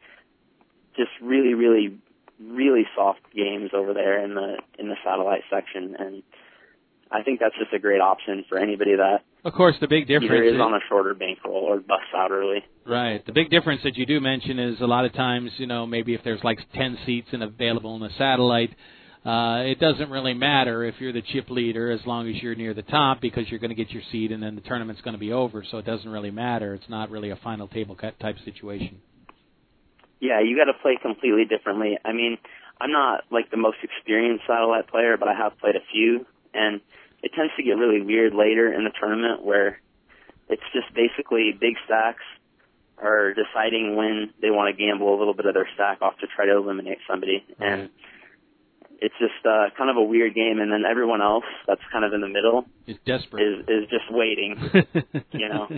[0.96, 1.98] just really, really,
[2.40, 6.22] really soft games over there in the in the satellite section, and
[7.10, 10.32] I think that's just a great option for anybody that of course, the big difference
[10.32, 12.64] either is is, on a shorter bankroll or busts out early.
[12.86, 13.24] Right.
[13.24, 16.14] The big difference that you do mention is a lot of times, you know, maybe
[16.14, 18.70] if there's like 10 seats and available in the satellite,
[19.24, 22.74] uh, it doesn't really matter if you're the chip leader as long as you're near
[22.74, 25.20] the top because you're going to get your seat and then the tournament's going to
[25.20, 25.64] be over.
[25.70, 26.74] So it doesn't really matter.
[26.74, 29.00] It's not really a final table cut type situation.
[30.20, 31.98] Yeah, you got to play completely differently.
[32.04, 32.36] I mean,
[32.80, 36.80] I'm not like the most experienced satellite player, but I have played a few, and
[37.22, 39.80] it tends to get really weird later in the tournament where
[40.48, 42.22] it's just basically big stacks
[43.02, 46.26] are deciding when they want to gamble a little bit of their stack off to
[46.34, 47.44] try to eliminate somebody.
[47.58, 47.88] And
[49.00, 50.58] it's just uh, kind of a weird game.
[50.60, 53.42] And then everyone else that's kind of in the middle It's desperate.
[53.42, 54.58] is is just waiting.
[55.32, 55.68] you know.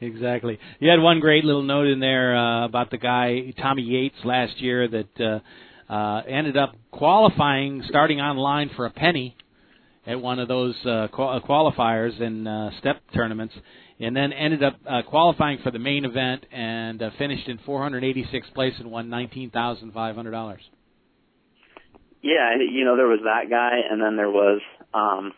[0.00, 0.58] exactly.
[0.80, 4.58] You had one great little note in there uh, about the guy Tommy Yates last
[4.60, 5.38] year that uh,
[5.92, 9.34] Uh, ended up qualifying, starting online for a penny
[10.06, 13.54] at one of those uh, qual- qualifiers in uh, step tournaments,
[13.98, 18.54] and then ended up uh, qualifying for the main event and uh, finished in 486th
[18.54, 20.58] place and won $19,500.
[22.22, 24.60] Yeah, you know there was that guy, and then there was
[24.92, 25.32] um,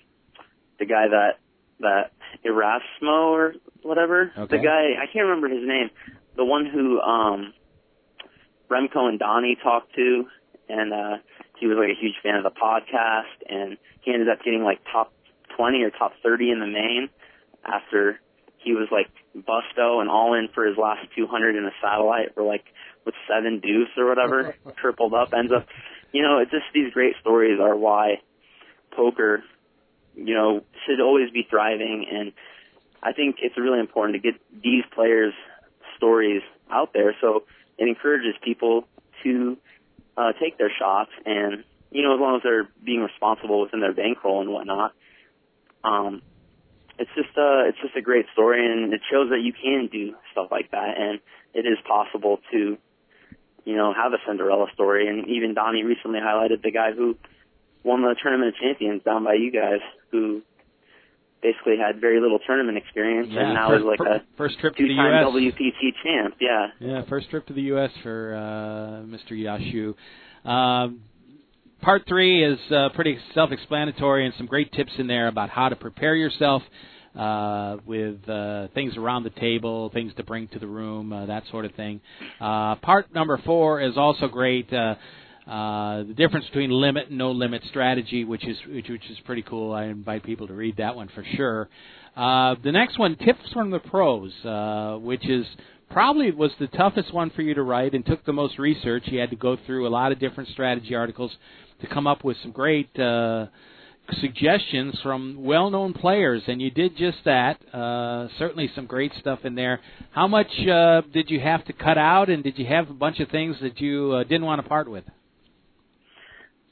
[0.81, 1.38] the guy that
[1.79, 2.11] that
[2.44, 4.33] Erasmo or whatever.
[4.37, 4.57] Okay.
[4.57, 5.90] The guy I can't remember his name.
[6.37, 7.53] The one who um,
[8.68, 10.25] Remko and Donnie talked to,
[10.68, 11.16] and uh,
[11.62, 14.81] he was like a huge fan of the podcast, and he ended up getting like
[14.90, 15.12] top
[15.57, 17.09] 20 or top 30 in the main
[17.64, 18.18] after
[18.59, 19.07] he was like
[19.46, 22.64] busto and all in for his last 200 in a satellite or like
[23.07, 25.66] with seven deuce or whatever, tripled up, ends up,
[26.11, 28.20] you know, it's just these great stories are why
[28.96, 29.44] poker,
[30.16, 32.07] you know, should always be thriving.
[32.11, 32.33] And
[33.01, 35.35] I think it's really important to get these players'
[35.96, 37.44] stories out there so
[37.79, 38.88] it encourages people
[39.22, 39.57] to
[40.16, 43.94] uh, take their shots and, you know, as long as they're being responsible within their
[43.94, 44.92] bankroll and whatnot.
[45.85, 46.22] Um,
[46.98, 50.14] it's just uh it's just a great story and it shows that you can do
[50.31, 51.20] stuff like that and
[51.55, 52.79] it is possible to
[53.64, 57.16] you know have a Cinderella story and even Donnie recently highlighted the guy who
[57.83, 60.42] won the tournament of champions down by you guys who
[61.42, 64.76] basically had very little tournament experience Yeah, and now first, is like a first trip
[64.76, 65.24] to the U.S.
[65.24, 66.37] WPT champ.
[66.40, 66.68] Yeah.
[66.81, 67.90] Yeah, first trip to the U.S.
[68.02, 69.33] for uh, Mr.
[69.33, 69.94] Yachou.
[70.48, 71.02] Um,
[71.83, 75.76] part three is uh, pretty self-explanatory and some great tips in there about how to
[75.76, 76.62] prepare yourself
[77.16, 81.42] uh, with uh, things around the table, things to bring to the room, uh, that
[81.50, 82.00] sort of thing.
[82.40, 84.72] Uh, part number four is also great.
[85.46, 89.42] Uh, the difference between limit and no limit strategy, which is which, which is pretty
[89.42, 89.72] cool.
[89.72, 91.68] I invite people to read that one for sure.
[92.16, 95.44] Uh, the next one, tips from the pros, uh, which is
[95.90, 99.02] probably was the toughest one for you to write and took the most research.
[99.07, 101.33] You had to go through a lot of different strategy articles
[101.81, 103.46] to come up with some great uh,
[104.20, 107.59] suggestions from well-known players, and you did just that.
[107.74, 109.81] Uh, certainly, some great stuff in there.
[110.12, 110.52] How much
[111.12, 113.81] did you have to cut out, and did you have a bunch of things that
[113.81, 115.02] you didn't want to part with?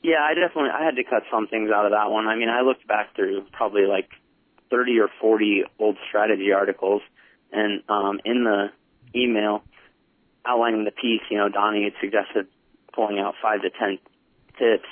[0.02, 2.26] Yeah, I definitely I had to cut some things out of that one.
[2.26, 4.08] I mean, I looked back through probably like
[4.70, 7.02] 30 or 40 old strategy articles,
[7.52, 8.68] and um, in the
[9.14, 9.62] email
[10.46, 12.46] outlining the piece, you know, Donnie had suggested
[12.94, 13.98] pulling out five to 10
[14.58, 14.88] tips,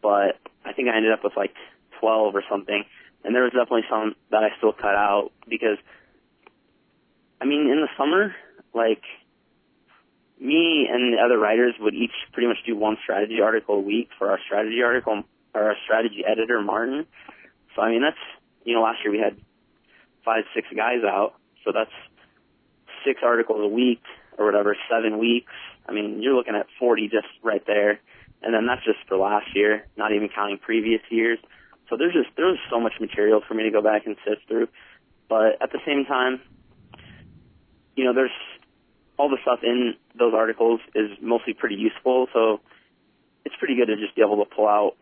[0.00, 1.54] but I think I ended up with like
[2.00, 2.84] 12 or something,
[3.24, 5.78] and there was definitely some that I still cut out because,
[7.40, 8.34] I mean, in the summer,
[8.74, 9.02] like
[10.40, 14.08] me and the other writers would each pretty much do one strategy article a week
[14.18, 15.24] for our strategy article,
[15.54, 17.06] or our strategy editor, Martin.
[17.74, 18.16] So, I mean, that's,
[18.64, 19.36] you know, last year we had
[20.24, 21.34] five, six guys out.
[21.64, 21.90] So that's
[23.04, 24.02] six articles a week
[24.36, 25.52] or whatever, seven weeks.
[25.88, 28.00] I mean, you're looking at 40 just right there.
[28.42, 31.38] And then that's just for last year, not even counting previous years.
[31.88, 34.68] So there's just, there's so much material for me to go back and sift through.
[35.28, 36.40] But at the same time,
[37.96, 38.30] you know, there's
[39.18, 42.26] all the stuff in those articles is mostly pretty useful.
[42.32, 42.60] So
[43.44, 44.94] it's pretty good to just be able to pull out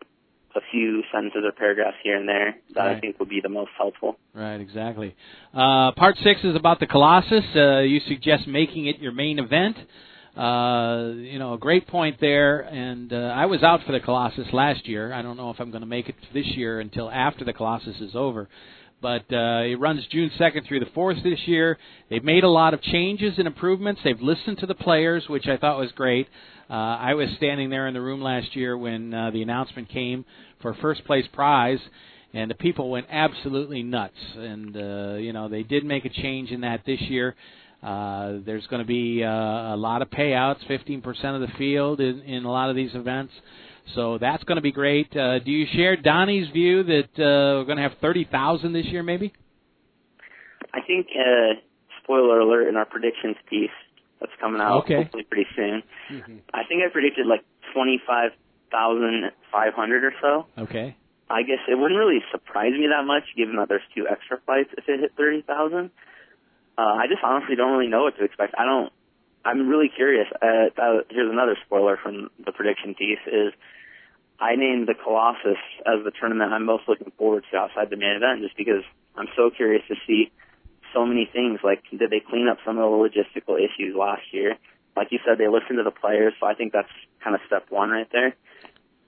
[0.55, 2.97] a few sentences or paragraphs here and there that Right.
[2.97, 4.17] I think would be the most helpful.
[4.33, 5.15] Right, exactly.
[5.53, 7.43] Uh, part six is about the Colossus.
[7.55, 9.77] Uh, you suggest making it your main event.
[10.35, 12.61] Uh, you know, a great point there.
[12.61, 15.11] And uh, I was out for the Colossus last year.
[15.11, 17.97] I don't know if I'm going to make it this year until after the Colossus
[17.99, 18.47] is over.
[19.01, 21.77] But uh, it runs June 2nd through the 4th this year.
[22.09, 24.01] They've made a lot of changes and improvements.
[24.03, 26.27] They've listened to the players, which I thought was great.
[26.69, 30.25] Uh, I was standing there in the room last year when uh, the announcement came
[30.61, 31.79] for first place prize,
[32.33, 34.17] and the people went absolutely nuts.
[34.35, 37.35] And uh, you know they did make a change in that this year.
[37.83, 41.05] Uh, there's going to be uh, a lot of payouts, 15%
[41.35, 43.31] of the field in, in a lot of these events.
[43.95, 45.15] So that's going to be great.
[45.15, 49.03] Uh, do you share Donnie's view that uh, we're going to have 30,000 this year,
[49.03, 49.33] maybe?
[50.73, 51.53] I think, uh,
[52.03, 53.69] spoiler alert in our predictions piece
[54.19, 54.95] that's coming out Okay.
[55.03, 55.83] hopefully pretty soon.
[56.53, 60.45] I think I predicted like 25,500 or so.
[60.63, 60.95] Okay.
[61.29, 64.69] I guess it wouldn't really surprise me that much given that there's two extra flights
[64.77, 65.91] if it hit 30,000.
[66.77, 68.53] Uh, I just honestly don't really know what to expect.
[68.57, 68.91] I don't,
[69.45, 70.27] I'm really curious.
[70.41, 73.53] Uh, uh, here's another spoiler from the prediction piece is
[74.39, 78.17] I named the Colossus as the tournament I'm most looking forward to outside the main
[78.17, 78.83] event just because
[79.15, 80.31] I'm so curious to see
[80.93, 81.59] so many things.
[81.63, 84.55] Like, did they clean up some of the logistical issues last year?
[84.95, 86.91] Like you said, they listened to the players, so I think that's
[87.23, 88.35] kind of step one right there.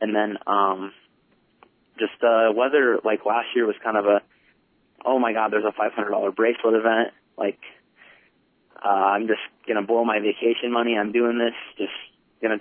[0.02, 0.94] And then, um,
[1.98, 4.22] just, uh, whether, like last year was kind of a,
[5.06, 7.14] oh my god, there's a $500 bracelet event.
[7.38, 7.60] Like,
[8.84, 10.98] uh, I'm just gonna blow my vacation money.
[10.98, 11.94] I'm doing this, just
[12.42, 12.60] gonna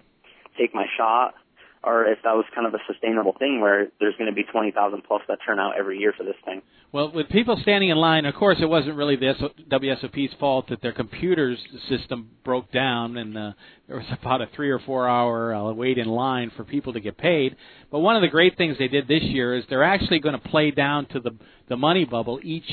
[0.58, 1.34] take my shot
[1.82, 5.02] or if that was kind of a sustainable thing where there's going to be 20,000
[5.02, 6.60] plus that turn out every year for this thing.
[6.90, 9.34] Well, with people standing in line, of course, it wasn't really the
[9.70, 11.58] WSOP's fault that their computers
[11.88, 13.52] system broke down, and uh,
[13.86, 17.00] there was about a three or four hour uh, wait in line for people to
[17.00, 17.56] get paid.
[17.90, 20.48] But one of the great things they did this year is they're actually going to
[20.48, 21.30] play down to the
[21.68, 22.70] the money bubble each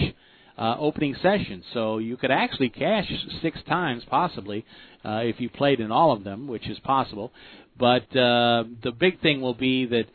[0.58, 4.66] uh, opening session, so you could actually cash six times possibly
[5.04, 7.32] uh, if you played in all of them, which is possible.
[7.78, 10.06] But uh, the big thing will be that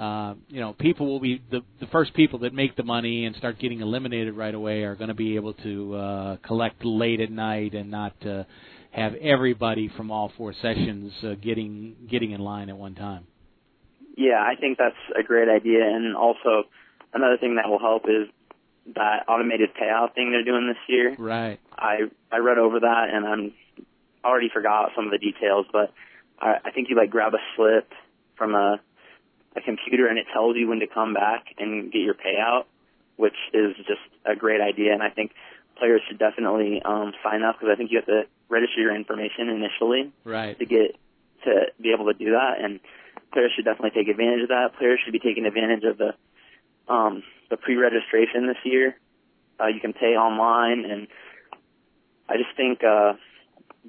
[0.00, 3.34] uh, you know people will be the the first people that make the money and
[3.36, 7.30] start getting eliminated right away are going to be able to uh, collect late at
[7.30, 8.44] night and not uh,
[8.90, 13.26] have everybody from all four sessions uh, getting getting in line at one time.
[14.16, 16.64] Yeah, I think that's a great idea, and also
[17.14, 18.28] another thing that will help is
[18.94, 21.14] that automated payout thing they're doing this year.
[21.18, 21.58] Right.
[21.76, 23.52] I I read over that and I'm
[24.24, 25.92] already forgot some of the details, but
[26.40, 27.92] I, I think you like grab a slip
[28.36, 28.80] from a
[29.56, 32.64] a computer and it tells you when to come back and get your payout,
[33.16, 34.92] which is just a great idea.
[34.92, 35.32] And I think
[35.78, 39.48] players should definitely um, sign up because I think you have to register your information
[39.48, 40.58] initially right.
[40.58, 40.96] to get
[41.44, 42.60] to be able to do that.
[42.62, 42.80] And
[43.32, 44.76] players should definitely take advantage of that.
[44.78, 46.12] Players should be taking advantage of the
[46.92, 48.96] um, the pre-registration this year.
[49.58, 51.08] Uh, you can pay online, and
[52.28, 53.14] I just think uh,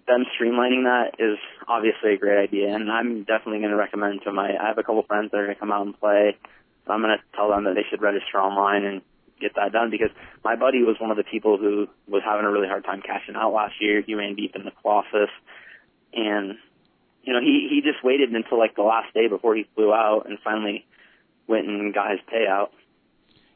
[0.07, 1.37] them streamlining that is
[1.67, 4.55] obviously a great idea, and I'm definitely going to recommend to my.
[4.55, 6.37] I have a couple friends that are going to come out and play.
[6.85, 9.01] So I'm going to tell them that they should register online and
[9.39, 10.09] get that done because
[10.43, 13.35] my buddy was one of the people who was having a really hard time cashing
[13.35, 14.01] out last year.
[14.01, 15.29] He ran deep in the Colossus,
[16.13, 16.55] and
[17.23, 20.23] you know he he just waited until like the last day before he flew out
[20.27, 20.85] and finally
[21.47, 22.69] went and got his payout.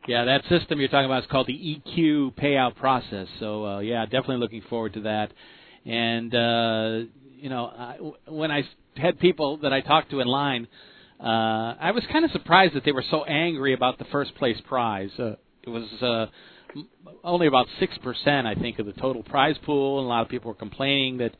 [0.07, 3.27] Yeah, that system you're talking about is called the EQ payout process.
[3.39, 5.31] So uh, yeah, definitely looking forward to that.
[5.85, 7.97] And uh, you know, I,
[8.29, 8.63] when I
[8.97, 10.67] had people that I talked to in line,
[11.19, 14.57] uh, I was kind of surprised that they were so angry about the first place
[14.67, 15.11] prize.
[15.19, 16.25] Uh, it was uh,
[17.23, 20.29] only about six percent, I think, of the total prize pool, and a lot of
[20.29, 21.33] people were complaining that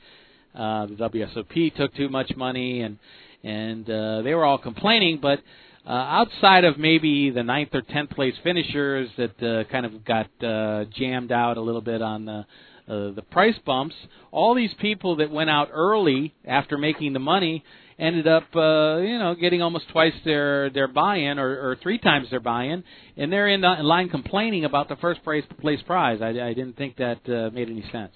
[0.53, 2.99] uh, the WSOP took too much money, and
[3.43, 5.17] and uh, they were all complaining.
[5.19, 5.39] But
[5.85, 10.27] uh, outside of maybe the ninth or tenth place finishers that uh, kind of got
[10.43, 12.45] uh, jammed out a little bit on the
[12.87, 13.95] uh, the price bumps,
[14.31, 17.63] all these people that went out early after making the money
[17.97, 22.29] ended up, uh, you know, getting almost twice their their buy-in or, or three times
[22.31, 22.83] their buy-in,
[23.15, 26.21] and they're in, in line complaining about the first place place prize.
[26.21, 28.13] I, I didn't think that uh, made any sense.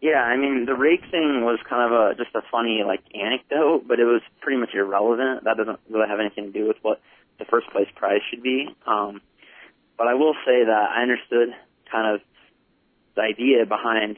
[0.00, 3.84] Yeah, I mean the rake thing was kind of a just a funny like anecdote,
[3.88, 5.44] but it was pretty much irrelevant.
[5.44, 7.00] That doesn't really have anything to do with what
[7.38, 8.68] the first place prize should be.
[8.86, 9.20] Um,
[9.96, 11.50] but I will say that I understood
[11.90, 12.20] kind of
[13.16, 14.16] the idea behind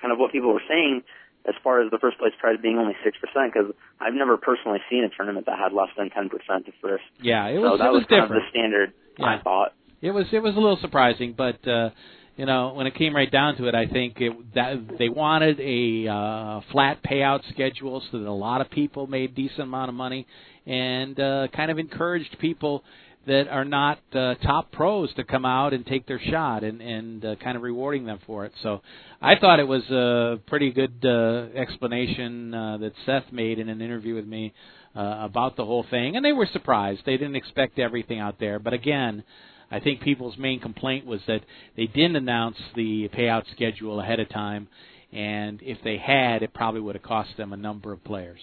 [0.00, 1.02] kind of what people were saying
[1.46, 4.78] as far as the first place prize being only six percent because I've never personally
[4.88, 7.04] seen a tournament that had less than ten percent to first.
[7.20, 7.74] Yeah, it was.
[7.74, 8.42] So that it was, was kind different.
[8.42, 8.92] of the standard.
[9.18, 9.26] Yeah.
[9.26, 9.72] I thought.
[10.00, 11.90] It was it was a little surprising, but uh,
[12.36, 15.60] you know when it came right down to it, I think it, that they wanted
[15.60, 19.94] a uh, flat payout schedule so that a lot of people made decent amount of
[19.94, 20.26] money,
[20.66, 22.82] and uh, kind of encouraged people
[23.26, 27.24] that are not uh, top pros to come out and take their shot and and
[27.24, 28.52] uh, kind of rewarding them for it.
[28.62, 28.82] So
[29.20, 33.80] I thought it was a pretty good uh, explanation uh, that Seth made in an
[33.80, 34.52] interview with me
[34.96, 37.02] uh, about the whole thing, and they were surprised.
[37.06, 39.24] They didn't expect everything out there, but again.
[39.70, 41.40] I think people's main complaint was that
[41.76, 44.68] they didn't announce the payout schedule ahead of time,
[45.12, 48.40] and if they had, it probably would have cost them a number of players.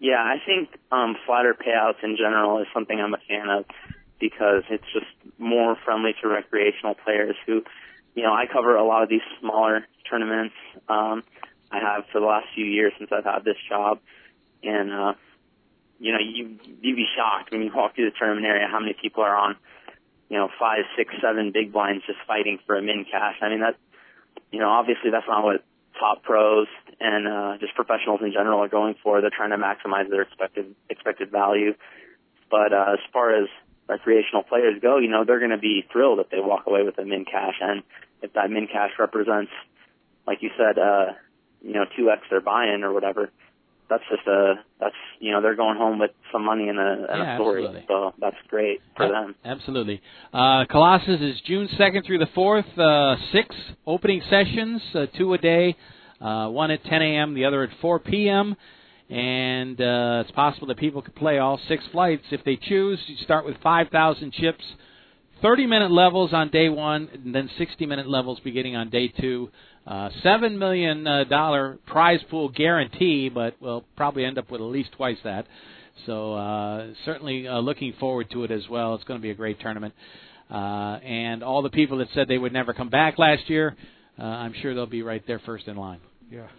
[0.00, 3.66] Yeah, I think um, flatter payouts in general is something I'm a fan of
[4.18, 5.06] because it's just
[5.38, 7.62] more friendly to recreational players who,
[8.14, 10.54] you know, I cover a lot of these smaller tournaments.
[10.88, 11.22] Um,
[11.70, 14.00] I have for the last few years since I've had this job,
[14.62, 15.12] and uh,
[16.00, 18.94] you know, you you'd be shocked when you walk through the tournament area how many
[18.94, 19.56] people are on,
[20.28, 23.36] you know, five, six, seven big blinds just fighting for a min cash.
[23.42, 23.76] I mean that,
[24.50, 25.62] you know, obviously that's not what
[25.98, 26.66] top pros
[26.98, 29.20] and uh, just professionals in general are going for.
[29.20, 31.74] They're trying to maximize their expected expected value.
[32.50, 33.48] But uh, as far as
[33.86, 36.98] recreational players go, you know, they're going to be thrilled if they walk away with
[36.98, 37.82] a min cash, and
[38.22, 39.52] if that min cash represents,
[40.26, 41.12] like you said, uh,
[41.62, 43.30] you know, two x their buy-in or whatever.
[43.90, 47.06] That's just a that's you know they're going home with some money in a, in
[47.18, 47.84] Yeah, a story, absolutely.
[47.88, 49.34] so that's great for Ab- them.
[49.44, 50.00] Absolutely.
[50.32, 52.78] Uh, Colossus is June 2nd through the 4th.
[52.78, 53.54] Uh, six
[53.86, 55.76] opening sessions, uh, two a day,
[56.20, 58.56] uh, one at 10 a.m., the other at 4 p.m.
[59.10, 63.00] And uh, it's possible that people could play all six flights if they choose.
[63.08, 64.64] You start with 5,000 chips
[65.42, 69.50] 30 minute levels on day one, and then 60 minute levels beginning on day two.
[69.86, 74.90] Uh, Seven million uh, prize pool guarantee, but we'll probably end up with at least
[74.92, 75.46] twice that.
[76.06, 78.94] So uh, certainly uh, looking forward to it as well.
[78.94, 79.94] It's going to be a great tournament.
[80.50, 83.76] Uh, and all the people that said they would never come back last year,
[84.18, 86.00] uh, I'm sure they'll be right there first in line.
[86.30, 86.46] Yeah.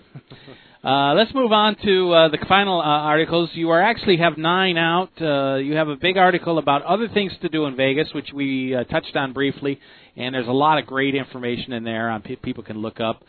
[0.84, 3.51] Uh, let's move on to uh, the final uh, articles.
[3.53, 5.11] You are actually have nine out.
[5.22, 8.74] Uh, you have a big article about other things to do in Vegas, which we
[8.74, 9.80] uh, touched on briefly,
[10.15, 13.24] and there's a lot of great information in there on pe- people can look up.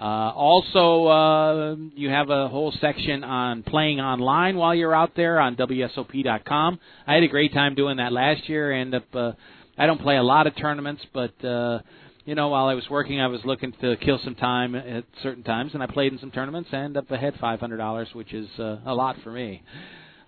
[0.00, 5.38] Uh, also, uh, you have a whole section on playing online while you're out there
[5.38, 6.80] on WSOP.com.
[7.06, 8.72] I had a great time doing that last year.
[8.72, 9.30] End up, uh,
[9.78, 11.78] I don't play a lot of tournaments, but uh,
[12.26, 15.44] you know, while I was working, I was looking to kill some time at certain
[15.44, 18.48] times, and I played in some tournaments and up ahead five hundred dollars, which is
[18.58, 19.62] uh, a lot for me.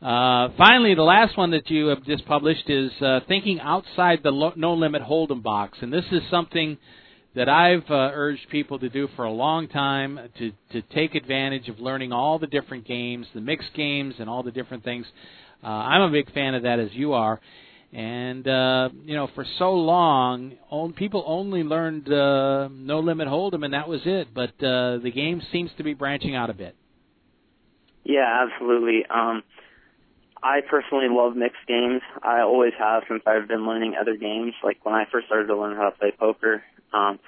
[0.01, 4.31] Uh, finally, the last one that you have just published is uh, thinking outside the
[4.31, 6.79] lo- no limit hold'em box, and this is something
[7.35, 11.69] that I've uh, urged people to do for a long time to to take advantage
[11.69, 15.05] of learning all the different games, the mixed games, and all the different things.
[15.65, 17.41] Uh, I'm a big fan of that, as you are.
[17.93, 23.65] And uh, you know, for so long, on, people only learned uh, no limit hold'em,
[23.65, 24.29] and that was it.
[24.35, 26.77] But uh, the game seems to be branching out a bit.
[28.05, 29.05] Yeah, absolutely.
[29.09, 29.43] Um,
[30.43, 32.03] I personally love mixed games.
[32.23, 34.55] I always have since I've been learning other games.
[34.63, 36.63] Like when I first started to learn how to play poker,
[36.93, 37.19] um,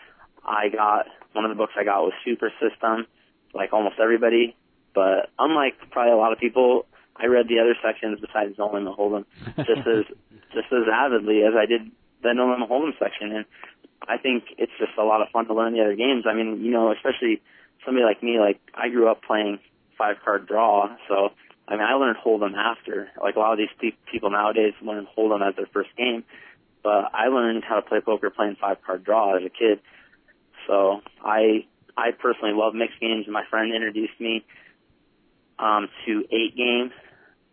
[0.45, 3.07] I got one of the books I got was Super System,
[3.55, 4.57] like almost everybody.
[4.95, 6.87] But unlike probably a lot of people,
[7.21, 9.25] I read the other sections besides No Limit Hold'em
[9.57, 10.05] just as
[10.55, 11.91] just as avidly as I did
[12.23, 13.45] the No Limit Hold'em section, and
[14.07, 16.25] I think it's just a lot of fun to learn the other games.
[16.29, 17.43] I mean, you know, especially
[17.85, 19.59] somebody like me, like I grew up playing
[19.99, 21.31] five card draw, so
[21.69, 23.11] I mean, I learned Hold'em after.
[23.21, 26.25] Like a lot of these pe- people nowadays learn Hold'em as their first game,
[26.83, 29.81] but I learned how to play poker playing five card draw as a kid.
[30.67, 31.67] So I
[31.97, 34.45] I personally love mixed games, and my friend introduced me
[35.59, 36.91] um, to eight game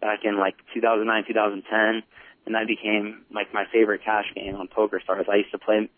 [0.01, 2.03] back in like 2009, 2010,
[2.45, 5.25] and that became like my favorite cash game on Poker Stars.
[5.31, 5.89] I used to play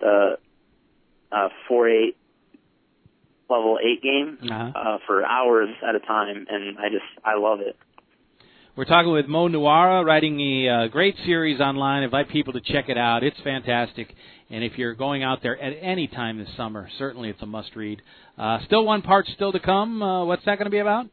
[0.00, 0.38] the
[1.32, 2.16] uh, four eight
[3.48, 4.72] level eight game Uh-huh.
[4.74, 7.76] uh, for hours at a time, and I just I love it.
[8.76, 12.02] We're talking with Mo Nuwwarah, writing a uh, great series online.
[12.04, 13.24] invite people to check it out.
[13.24, 14.14] It's fantastic.
[14.48, 17.74] And if you're going out there at any time this summer, certainly it's a must
[17.76, 18.00] read.
[18.38, 20.00] Uh, still one part still to come.
[20.02, 21.06] Uh, what's that going to be about?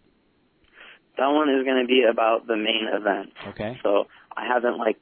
[1.18, 3.34] That one is going to be about the main event.
[3.50, 3.80] Okay.
[3.84, 4.06] So
[4.36, 5.00] I haven't like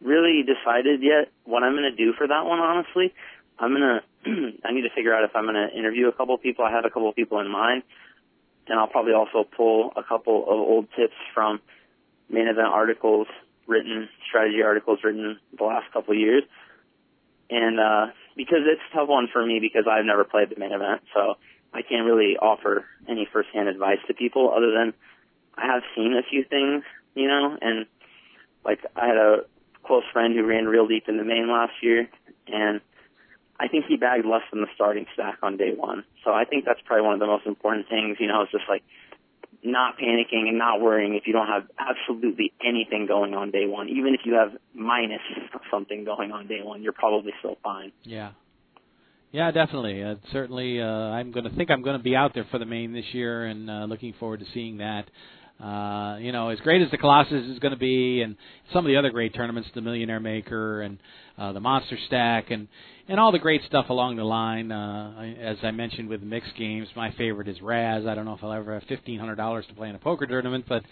[0.00, 2.58] really decided yet what I'm going to do for that one.
[2.58, 3.14] Honestly,
[3.58, 4.02] I'm gonna
[4.64, 6.64] I need to figure out if I'm going to interview a couple of people.
[6.64, 7.82] I have a couple of people in mind,
[8.66, 11.60] and I'll probably also pull a couple of old tips from
[12.28, 13.28] main event articles
[13.66, 16.42] written, strategy articles written the last couple of years.
[17.50, 20.72] And uh because it's a tough one for me because I've never played the main
[20.72, 21.34] event, so
[21.72, 24.94] I can't really offer any firsthand advice to people other than
[25.56, 26.84] I have seen a few things,
[27.14, 27.86] you know, and
[28.64, 29.36] like I had a
[29.84, 32.08] close friend who ran real deep in the main last year,
[32.46, 32.80] and
[33.58, 36.04] I think he bagged less than the starting stack on day one.
[36.24, 38.64] So I think that's probably one of the most important things, you know, is just
[38.68, 38.82] like
[39.62, 43.88] not panicking and not worrying if you don't have absolutely anything going on day one.
[43.88, 45.20] Even if you have minus
[45.70, 47.92] something going on day one, you're probably still fine.
[48.02, 48.32] Yeah.
[49.30, 50.02] Yeah, definitely.
[50.02, 52.66] Uh, certainly, uh, I'm going to think I'm going to be out there for the
[52.66, 55.06] main this year, and uh, looking forward to seeing that.
[55.62, 58.36] Uh, you know, as great as the Colossus is going to be, and
[58.72, 60.98] some of the other great tournaments, the Millionaire Maker and
[61.38, 62.66] uh, the Monster Stack, and
[63.08, 64.72] and all the great stuff along the line.
[64.72, 68.06] Uh, as I mentioned with mixed games, my favorite is Razz.
[68.06, 70.26] I don't know if I'll ever have fifteen hundred dollars to play in a poker
[70.26, 70.82] tournament, but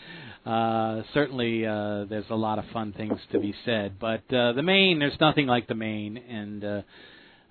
[0.49, 3.99] uh, certainly uh, there's a lot of fun things to be said.
[3.99, 6.83] But uh, the main, there's nothing like the main, and uh,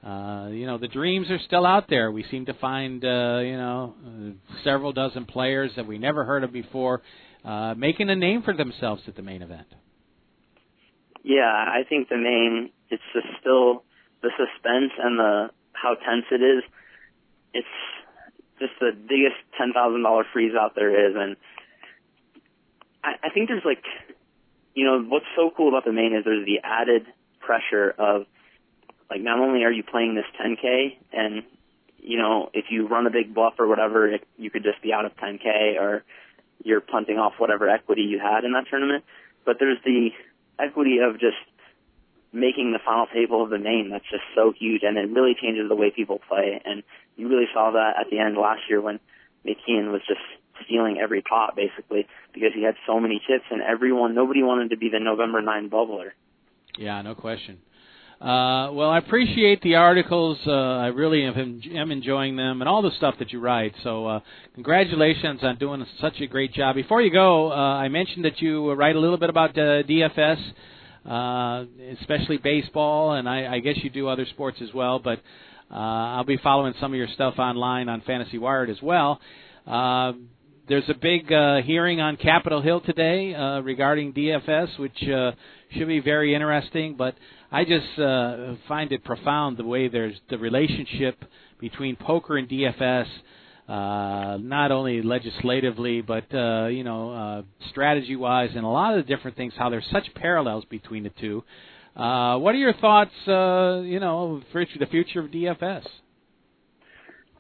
[0.06, 2.12] uh, you know the dreams are still out there.
[2.12, 6.44] We seem to find uh, you know uh, several dozen players that we never heard
[6.44, 7.02] of before
[7.44, 9.68] uh, making a name for themselves at the main event.
[11.24, 13.84] Yeah, I think the main it's just still
[14.22, 16.64] the suspense and the how tense it is.
[17.54, 17.68] It's
[18.60, 21.36] just the biggest ten thousand dollar freeze out there is, and
[23.04, 23.84] I, I think there's like,
[24.76, 27.06] you know, what's so cool about the main is there's the added
[27.40, 28.24] pressure of
[29.10, 31.44] like not only are you playing this 10k and
[31.98, 34.94] you know if you run a big bluff or whatever it, you could just be
[34.94, 36.04] out of 10k or
[36.64, 39.04] you're punting off whatever equity you had in that tournament.
[39.46, 40.10] But there's the
[40.60, 41.38] equity of just
[42.32, 45.68] making the final table of the main that's just so huge and it really changes
[45.68, 46.62] the way people play.
[46.64, 46.84] And
[47.16, 49.00] you really saw that at the end last year when
[49.46, 50.22] McKeehen was just
[50.66, 54.78] stealing every pot basically because he had so many chips and everyone nobody wanted to
[54.78, 56.12] be the November 9 bubbler.
[56.78, 57.60] Yeah, no question.
[58.22, 60.38] Uh, well, I appreciate the articles.
[60.46, 63.74] Uh, I really am, am enjoying them and all the stuff that you write.
[63.82, 64.20] So, uh,
[64.56, 66.76] congratulations on doing such a great job.
[66.76, 70.38] Before you go, uh, I mentioned that you write a little bit about uh, DFS,
[71.06, 71.66] uh,
[72.02, 75.00] especially baseball, and I, I guess you do other sports as well.
[75.00, 75.20] But
[75.72, 79.22] uh, I'll be following some of your stuff online on Fantasy Wired as well.
[80.70, 85.32] There's a big uh, hearing on Capitol Hill today uh, regarding DFS, which uh,
[85.72, 86.94] should be very interesting.
[86.96, 87.16] But
[87.52, 91.24] I just uh, find it profound the way there's the relationship
[91.60, 93.08] between poker and DFS,
[93.68, 97.42] uh, not only legislatively but uh, you know uh,
[97.72, 99.54] strategy-wise, and a lot of the different things.
[99.58, 101.44] How there's such parallels between the two.
[101.96, 103.12] Uh, what are your thoughts?
[103.28, 105.86] Uh, you know, for the future of DFS.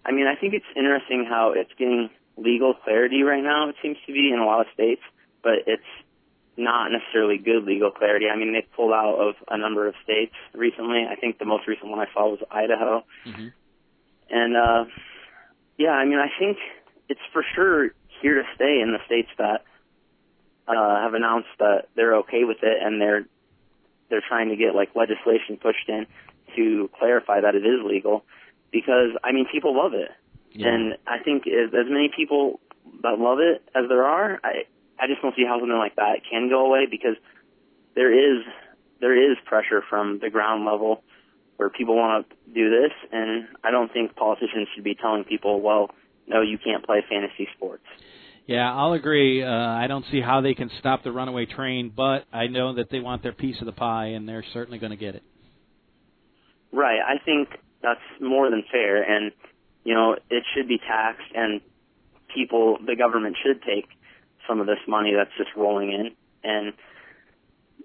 [0.05, 3.69] I mean, I think it's interesting how it's getting legal clarity right now.
[3.69, 5.01] It seems to be in a lot of states,
[5.43, 5.83] but it's
[6.59, 8.25] not necessarily good legal clarity.
[8.31, 11.05] I mean, they've pulled out of a number of states recently.
[11.09, 13.03] I think the most recent one I saw was Idaho.
[13.25, 13.47] Mm-hmm.
[14.29, 14.85] And uh
[15.77, 16.57] yeah, I mean, I think
[17.07, 17.89] it's for sure
[18.21, 19.63] here to stay in the states that
[20.67, 23.25] uh have announced that they're okay with it and they're
[24.09, 26.05] they're trying to get like legislation pushed in
[26.55, 28.25] to clarify that it is legal
[28.71, 30.09] because I mean, people love it.
[30.51, 30.67] Yeah.
[30.67, 32.59] And I think as, as many people
[33.03, 34.65] that love it as there are, I
[34.99, 37.15] I just don't see how something like that can go away because
[37.95, 38.43] there is
[38.99, 41.03] there is pressure from the ground level
[41.57, 45.61] where people want to do this, and I don't think politicians should be telling people,
[45.61, 45.89] well,
[46.25, 47.83] no, you can't play fantasy sports.
[48.47, 49.43] Yeah, I'll agree.
[49.43, 52.89] Uh, I don't see how they can stop the runaway train, but I know that
[52.89, 55.23] they want their piece of the pie, and they're certainly going to get it.
[56.71, 56.99] Right.
[57.05, 57.49] I think
[57.83, 59.31] that's more than fair, and
[59.83, 61.61] you know, it should be taxed, and
[62.33, 63.87] people, the government should take
[64.49, 66.11] some of this money that's just rolling in
[66.43, 66.73] and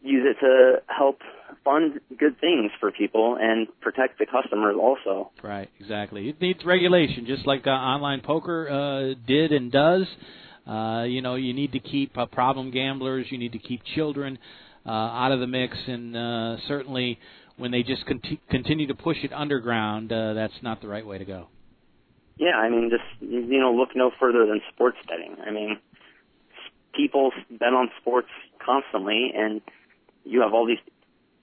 [0.03, 1.21] use it to help
[1.65, 5.31] fund good things for people and protect the customers also.
[5.43, 6.29] Right, exactly.
[6.29, 10.07] It needs regulation, just like uh, online poker uh, did and does.
[10.67, 14.39] Uh, you know, you need to keep uh, problem gamblers, you need to keep children
[14.87, 17.19] uh, out of the mix, and uh, certainly
[17.57, 21.19] when they just conti- continue to push it underground, uh, that's not the right way
[21.19, 21.49] to go.
[22.37, 25.37] Yeah, I mean, just you know, look no further than sports betting.
[25.47, 25.79] I mean,
[26.97, 28.29] people bet on sports
[28.65, 29.61] constantly, and
[30.25, 30.79] you have all these,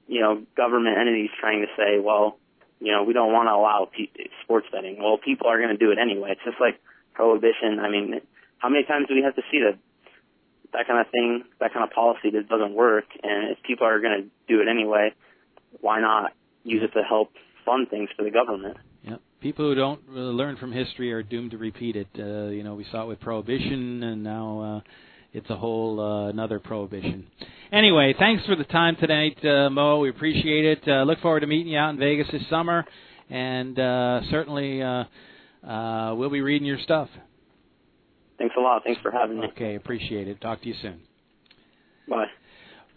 [0.08, 2.38] you know, government entities trying to say, well,
[2.80, 4.97] you know, we don't want to allow pe- sports betting.
[4.99, 6.32] Well, people are going to do it anyway.
[6.32, 6.82] It's just like
[7.14, 7.80] prohibition.
[7.80, 8.22] I mean,
[8.58, 9.78] how many times do we have to see that
[10.74, 13.06] that kind of thing, that kind of policy that doesn't work?
[13.22, 15.14] And if people are going to do it anyway,
[15.80, 16.34] why not
[16.64, 17.32] use it to help
[17.66, 18.78] fund things for the government?
[19.04, 22.08] Yeah, people who don't learn from history are doomed to repeat it.
[22.18, 24.89] Uh, you know, we saw it with prohibition, and now uh,
[25.34, 27.28] it's a whole uh, another prohibition.
[27.72, 30.00] Anyway, thanks for the time tonight, uh, Mo.
[30.00, 30.88] We appreciate it.
[30.88, 32.86] Uh, look forward to meeting you out in Vegas this summer,
[33.30, 35.06] and uh, certainly uh,
[35.66, 37.08] uh, we'll be reading your stuff.
[38.38, 38.84] Thanks a lot.
[38.84, 39.48] Thanks for having me.
[39.48, 40.42] Okay, appreciate it.
[40.42, 41.00] Talk to you soon.
[42.10, 42.26] Bye.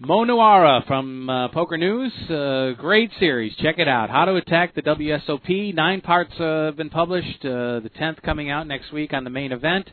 [0.01, 2.13] Mo Nuwwarah from uh, Poker News.
[2.29, 3.55] Uh, great series.
[3.57, 4.11] Check it out.
[4.11, 5.73] How to Attack the WSOP.
[5.73, 7.45] Nine parts uh, have been published.
[7.45, 9.89] Uh, the tenth coming out next week on the main event.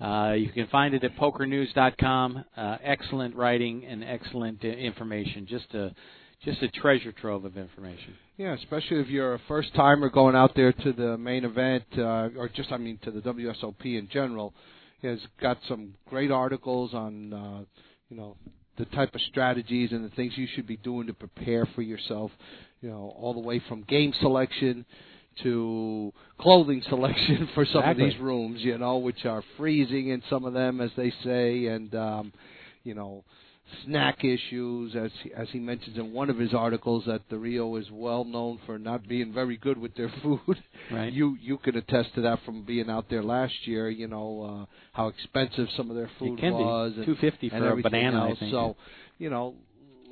[0.00, 2.44] Uh, you can find it at pokernews.com.
[2.56, 5.46] Uh, excellent writing and excellent information.
[5.48, 5.94] Just a
[6.44, 8.14] just a treasure trove of information.
[8.36, 12.28] Yeah, especially if you're a first timer going out there to the main event, uh,
[12.36, 14.52] or just I mean to the WSOP in general.
[15.02, 17.64] Has got some great articles on uh,
[18.10, 18.36] you know
[18.76, 22.30] the type of strategies and the things you should be doing to prepare for yourself.
[22.82, 24.84] You know, all the way from game selection
[25.42, 28.04] to clothing selection for some exactly.
[28.04, 28.60] of these rooms.
[28.60, 32.32] You know, which are freezing in some of them, as they say, and um,
[32.84, 33.24] you know
[33.84, 37.76] snack issues, as he, as he mentions in one of his articles that the Rio
[37.76, 40.62] is well known for not being very good with their food.
[40.90, 41.12] Right.
[41.12, 43.90] You you can attest to that from being out there last year.
[43.90, 46.92] You know uh, how expensive some of their food it can was.
[47.04, 48.30] Two fifty for a banana.
[48.30, 48.38] Else.
[48.50, 48.76] So,
[49.18, 49.54] you know,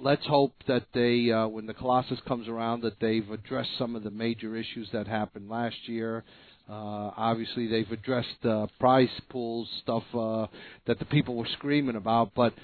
[0.01, 4.03] let's hope that they, uh, when the Colossus comes around, that they've addressed some of
[4.03, 6.25] the major issues that happened last year.
[6.69, 10.47] Uh, obviously, they've addressed uh, prize pools stuff uh,
[10.87, 12.55] that the people were screaming about, but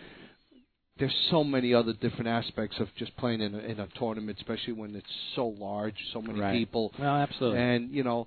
[0.98, 4.74] there's so many other different aspects of just playing in a, in a tournament, especially
[4.74, 6.52] when it's so large, so many right.
[6.52, 6.92] people.
[6.98, 7.58] Well, absolutely.
[7.58, 8.26] And you know,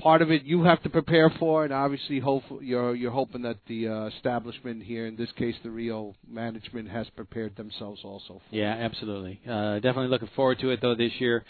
[0.00, 3.58] part of it you have to prepare for, and obviously, hope you're you're hoping that
[3.68, 8.40] the uh, establishment here, in this case, the Rio management, has prepared themselves also.
[8.48, 9.40] For yeah, absolutely.
[9.48, 11.44] Uh, definitely looking forward to it though this year.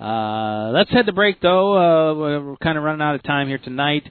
[0.00, 1.76] Uh, let's head to break though.
[1.76, 4.04] Uh, we're kind of running out of time here tonight.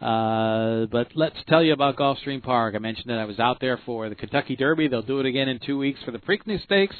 [0.00, 2.74] Uh, but let's tell you about Gulfstream Park.
[2.76, 4.86] I mentioned that I was out there for the Kentucky Derby.
[4.86, 6.94] They'll do it again in two weeks for the Preakness Stakes.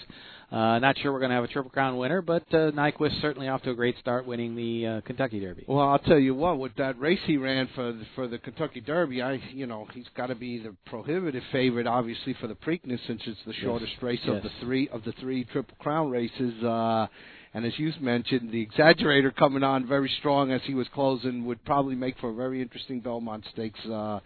[0.50, 3.48] Uh, not sure we're going to have a Triple Crown winner, but uh, Nyquist certainly
[3.48, 5.64] off to a great start, winning the uh, Kentucky Derby.
[5.68, 8.80] Well, I'll tell you what, with that race he ran for the, for the Kentucky
[8.80, 12.98] Derby, I you know he's got to be the prohibitive favorite, obviously for the Preakness,
[13.06, 14.02] since it's the shortest yes.
[14.02, 14.36] race yes.
[14.36, 16.64] of the three of the three Triple Crown races.
[16.64, 17.08] Uh,
[17.54, 21.64] and as you mentioned, the exaggerator coming on very strong as he was closing would
[21.64, 24.20] probably make for a very interesting Belmont Stakes uh,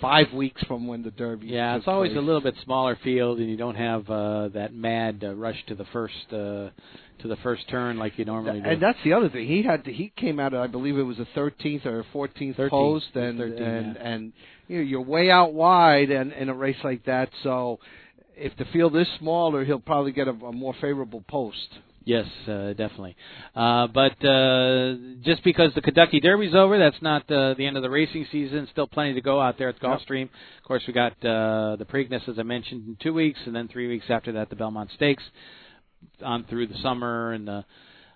[0.00, 1.48] five weeks from when the Derby.
[1.48, 2.18] Yeah, it's always place.
[2.18, 5.74] a little bit smaller field, and you don't have uh, that mad uh, rush to
[5.74, 6.70] the first uh,
[7.20, 8.68] to the first turn like you normally do.
[8.68, 9.48] And that's the other thing.
[9.48, 10.54] He had to, he came out.
[10.54, 12.70] At, I believe it was a 13th or 14th 13th.
[12.70, 14.08] post, and 13, and yeah.
[14.08, 14.32] and
[14.68, 17.80] you know you're way out wide, and in a race like that, so.
[18.40, 21.80] If the field is smaller, he'll probably get a, a more favorable post.
[22.04, 23.16] Yes, uh, definitely.
[23.54, 27.82] Uh, but uh, just because the Kentucky Derby's over, that's not uh, the end of
[27.82, 28.66] the racing season.
[28.72, 30.24] Still plenty to go out there at Gulfstream.
[30.24, 33.68] Of course, we got uh, the Preakness, as I mentioned, in two weeks, and then
[33.68, 35.22] three weeks after that, the Belmont Stakes,
[36.24, 37.64] on through the summer and the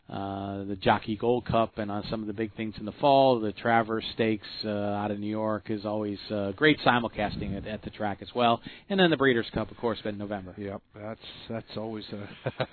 [0.08, 3.40] uh, the Jockey Gold Cup, and on some of the big things in the fall.
[3.40, 7.82] The Travers Stakes uh, out of New York is always uh, great simulcasting at, at
[7.82, 10.54] the track as well, and then the Breeders' Cup, of course, in November.
[10.58, 12.04] Yep, that's that's always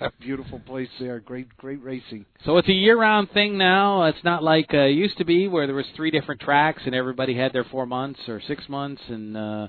[0.00, 1.20] a beautiful place there.
[1.20, 2.26] Great great racing.
[2.44, 4.04] So it's a year-round thing now.
[4.04, 6.94] It's not like uh, it used to be, where there was three different tracks and
[6.94, 9.68] everybody had their four months or six months, and uh,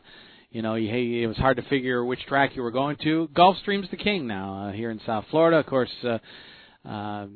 [0.51, 3.29] you know, you, it was hard to figure which track you were going to.
[3.33, 5.57] Gulfstream's the king now uh, here in South Florida.
[5.57, 6.17] Of course, uh,
[6.87, 7.27] uh,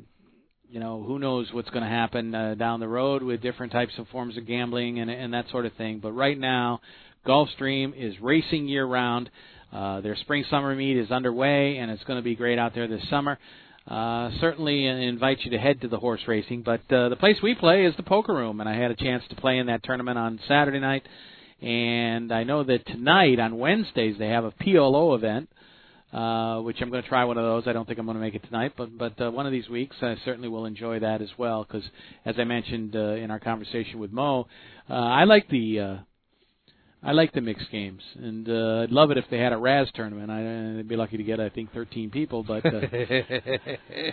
[0.70, 3.92] you know, who knows what's going to happen uh, down the road with different types
[3.98, 6.00] of forms of gambling and, and that sort of thing.
[6.00, 6.80] But right now,
[7.26, 9.30] Gulfstream is racing year-round.
[9.72, 13.08] Uh, their spring-summer meet is underway, and it's going to be great out there this
[13.10, 13.38] summer.
[13.86, 17.54] Uh, certainly invite you to head to the horse racing, but uh, the place we
[17.54, 20.18] play is the poker room, and I had a chance to play in that tournament
[20.18, 21.04] on Saturday night.
[21.62, 25.65] And I know that tonight on Wednesdays they have a PLO event, uh,
[26.12, 27.64] which I'm going to try one of those.
[27.66, 29.68] I don't think I'm going to make it tonight, but but uh, one of these
[29.68, 31.64] weeks I certainly will enjoy that as well.
[31.64, 31.88] Because
[32.24, 34.46] as I mentioned uh, in our conversation with Mo,
[34.88, 35.96] uh, I like the uh,
[37.02, 39.88] I like the mixed games, and uh, I'd love it if they had a Razz
[39.94, 40.30] tournament.
[40.30, 42.80] I, I'd be lucky to get I think 13 people, but uh,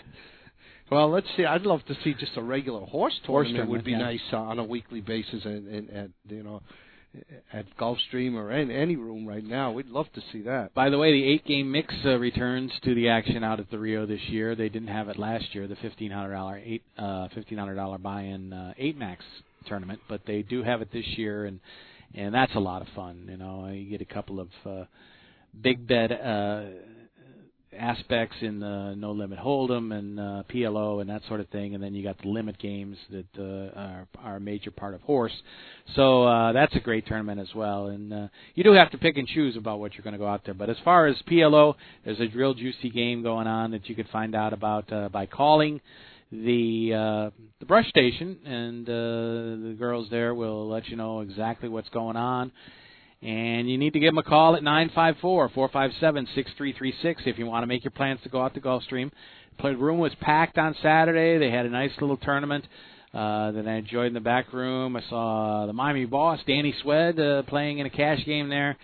[0.92, 1.46] well, let's see.
[1.46, 3.56] I'd love to see just a regular horse tournament.
[3.56, 3.98] tournament, would be yeah.
[3.98, 6.62] nice uh, on a weekly basis, and, and at you know
[7.52, 9.72] at Gulfstream or any, any room right now.
[9.72, 10.74] We'd love to see that.
[10.74, 13.80] By the way, the eight game mix uh, returns to the action out at the
[13.80, 14.56] Rio this year.
[14.56, 17.98] They didn't have it last year, the fifteen hundred dollar eight uh fifteen hundred dollar
[17.98, 19.24] buy in uh, eight max
[19.68, 21.60] tournament, but they do have it this year and
[22.16, 23.28] and that's a lot of fun.
[23.30, 24.86] You know, you get a couple of uh
[25.62, 26.64] big bet uh
[27.78, 31.84] aspects in the no limit hold'em and uh, PLO and that sort of thing, and
[31.84, 35.34] then you got the limit games that uh, are, are a major part of horse.
[35.96, 37.88] So uh, that's a great tournament as well.
[37.88, 40.28] And uh, you do have to pick and choose about what you're going to go
[40.28, 40.54] out there.
[40.54, 44.10] But as far as PLO, there's a real juicy game going on that you could
[44.10, 45.82] find out about uh, by calling
[46.32, 51.70] the uh, the brush station, and uh, the girls there will let you know exactly
[51.70, 52.52] what's going on.
[53.24, 57.86] And you need to give them a call at 954-457-6336 if you want to make
[57.86, 59.12] your plans to go out to Gulfstream.
[59.62, 61.38] The room was packed on Saturday.
[61.38, 62.66] They had a nice little tournament
[63.14, 64.98] uh, that I enjoyed in the back room.
[64.98, 68.76] I saw the Miami boss, Danny Swed, uh, playing in a cash game there.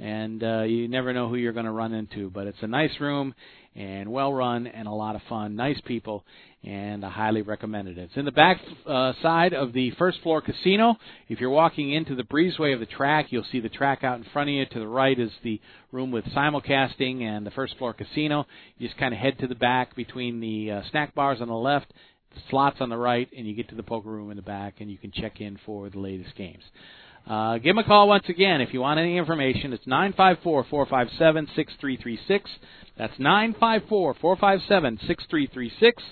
[0.00, 2.30] And uh, you never know who you're going to run into.
[2.30, 3.32] But it's a nice room
[3.76, 5.54] and well run and a lot of fun.
[5.54, 6.24] Nice people,
[6.66, 7.98] and I highly recommend it.
[7.98, 10.96] It's in the back uh, side of the first floor casino.
[11.28, 14.24] If you're walking into the breezeway of the track, you'll see the track out in
[14.32, 14.64] front of you.
[14.66, 15.60] To the right is the
[15.92, 18.46] room with simulcasting and the first floor casino.
[18.78, 21.54] You just kind of head to the back between the uh, snack bars on the
[21.54, 21.92] left,
[22.34, 24.76] the slots on the right, and you get to the poker room in the back,
[24.80, 26.62] and you can check in for the latest games.
[27.26, 29.72] Uh, give them a call once again if you want any information.
[29.72, 32.50] It's nine five four four five seven six three three six.
[32.98, 36.02] That's nine five four four five seven six three three six.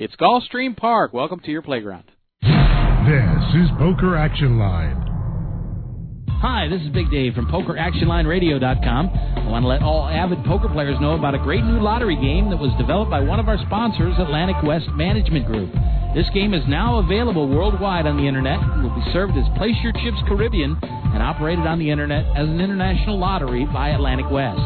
[0.00, 1.12] It's Gulfstream Park.
[1.12, 2.04] Welcome to your playground.
[2.40, 5.02] This is Poker Action Line.
[6.38, 9.08] Hi, this is Big Dave from PokerActionLineRadio.com.
[9.10, 12.48] I want to let all avid poker players know about a great new lottery game
[12.50, 15.74] that was developed by one of our sponsors, Atlantic West Management Group.
[16.14, 19.74] This game is now available worldwide on the internet and will be served as Place
[19.82, 24.62] Your Chips Caribbean and operated on the internet as an international lottery by Atlantic West.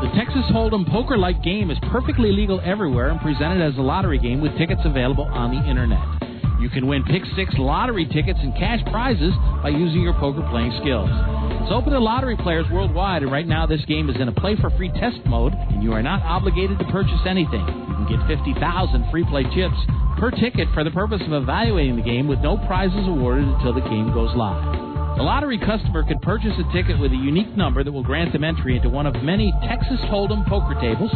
[0.00, 4.40] The Texas Hold'em poker-like game is perfectly legal everywhere and presented as a lottery game
[4.40, 6.00] with tickets available on the internet.
[6.58, 10.72] You can win Pick Six lottery tickets and cash prizes by using your poker playing
[10.80, 11.10] skills.
[11.60, 14.56] It's open to lottery players worldwide, and right now this game is in a play
[14.56, 17.60] for free test mode, and you are not obligated to purchase anything.
[17.60, 18.56] You can get 50,000
[19.10, 19.76] free play chips
[20.16, 23.84] per ticket for the purpose of evaluating the game with no prizes awarded until the
[23.84, 24.89] game goes live.
[25.20, 28.42] The lottery customer can purchase a ticket with a unique number that will grant them
[28.42, 31.12] entry into one of many Texas Hold'em poker tables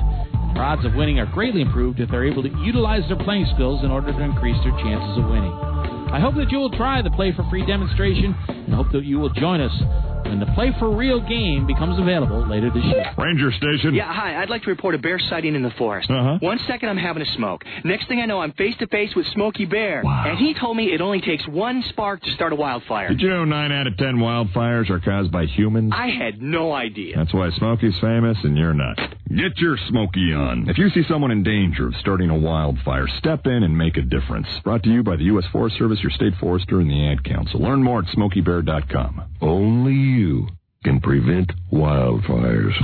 [0.54, 3.84] Their odds of winning are greatly improved if they're able to utilize their playing skills
[3.84, 5.75] in order to increase their chances of winning.
[6.16, 9.20] I hope that you will try the Play for Free demonstration and hope that you
[9.20, 13.06] will join us when the Play for Real game becomes available later this year.
[13.18, 13.94] Ranger Station.
[13.94, 14.42] Yeah, hi.
[14.42, 16.10] I'd like to report a bear sighting in the forest.
[16.10, 16.38] Uh-huh.
[16.42, 17.64] One second I'm having a smoke.
[17.84, 20.02] Next thing I know, I'm face to face with Smokey Bear.
[20.04, 20.26] Wow.
[20.28, 23.10] And he told me it only takes one spark to start a wildfire.
[23.10, 25.94] Did you know 9 out of 10 wildfires are caused by humans?
[25.96, 27.16] I had no idea.
[27.18, 28.98] That's why Smokey's famous and you're not.
[29.30, 30.70] Get your Smokey on.
[30.70, 34.02] If you see someone in danger of starting a wildfire, step in and make a
[34.02, 34.48] difference.
[34.64, 35.46] Brought to you by the U.S.
[35.52, 37.60] Forest Service, your state forester, and the Ad Council.
[37.62, 39.24] Learn more at smokeybear.com.
[39.42, 40.48] Only you
[40.84, 42.76] can prevent wildfires.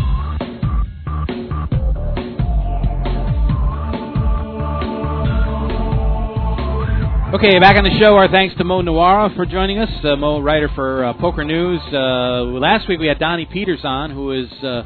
[7.33, 8.15] Okay, back on the show.
[8.17, 9.87] Our thanks to Mo Nuwwarah for joining us.
[10.03, 11.79] Uh, Mo, writer for uh, Poker News.
[11.93, 14.83] Uh, last week we had Donnie Peters on, who is uh,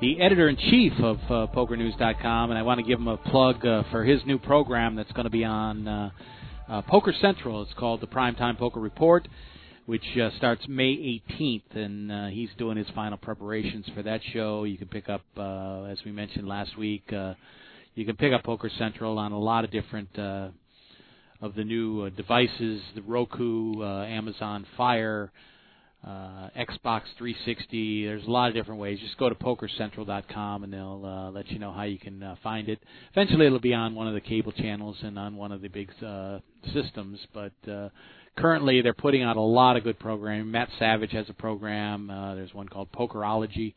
[0.00, 3.64] the editor in chief of uh, PokerNews.com, and I want to give him a plug
[3.64, 6.10] uh, for his new program that's going to be on
[6.88, 7.62] Poker Central.
[7.62, 9.28] It's called the Primetime Poker Report,
[9.86, 14.64] which uh, starts May 18th, and uh, he's doing his final preparations for that show.
[14.64, 17.34] You can pick up, uh, as we mentioned last week, uh,
[17.94, 20.18] you can pick up Poker Central on a lot of different.
[20.18, 20.48] Uh,
[21.40, 25.30] of the new uh, devices, the Roku, uh, Amazon Fire,
[26.06, 28.06] uh, Xbox 360.
[28.06, 28.98] There's a lot of different ways.
[29.00, 32.68] Just go to PokerCentral.com and they'll uh, let you know how you can uh, find
[32.68, 32.78] it.
[33.12, 35.90] Eventually, it'll be on one of the cable channels and on one of the big
[36.02, 36.38] uh,
[36.72, 37.18] systems.
[37.32, 37.88] But uh,
[38.36, 40.50] currently, they're putting out a lot of good programming.
[40.50, 42.10] Matt Savage has a program.
[42.10, 43.74] Uh, there's one called Pokerology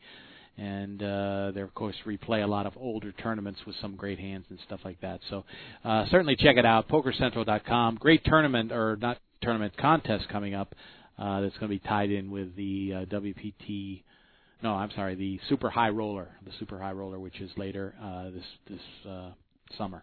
[0.58, 4.44] and uh, they of course replay a lot of older tournaments with some great hands
[4.50, 5.20] and stuff like that.
[5.30, 5.44] So
[5.84, 6.88] uh, certainly check it out.
[6.88, 7.96] PokerCentral.com.
[8.00, 10.74] Great tournament or not tournament contest coming up.
[11.18, 14.02] Uh, that's going to be tied in with the uh, WPT.
[14.62, 18.30] No, I'm sorry, the Super High Roller, the Super High Roller, which is later uh,
[18.30, 19.30] this this uh,
[19.76, 20.02] summer.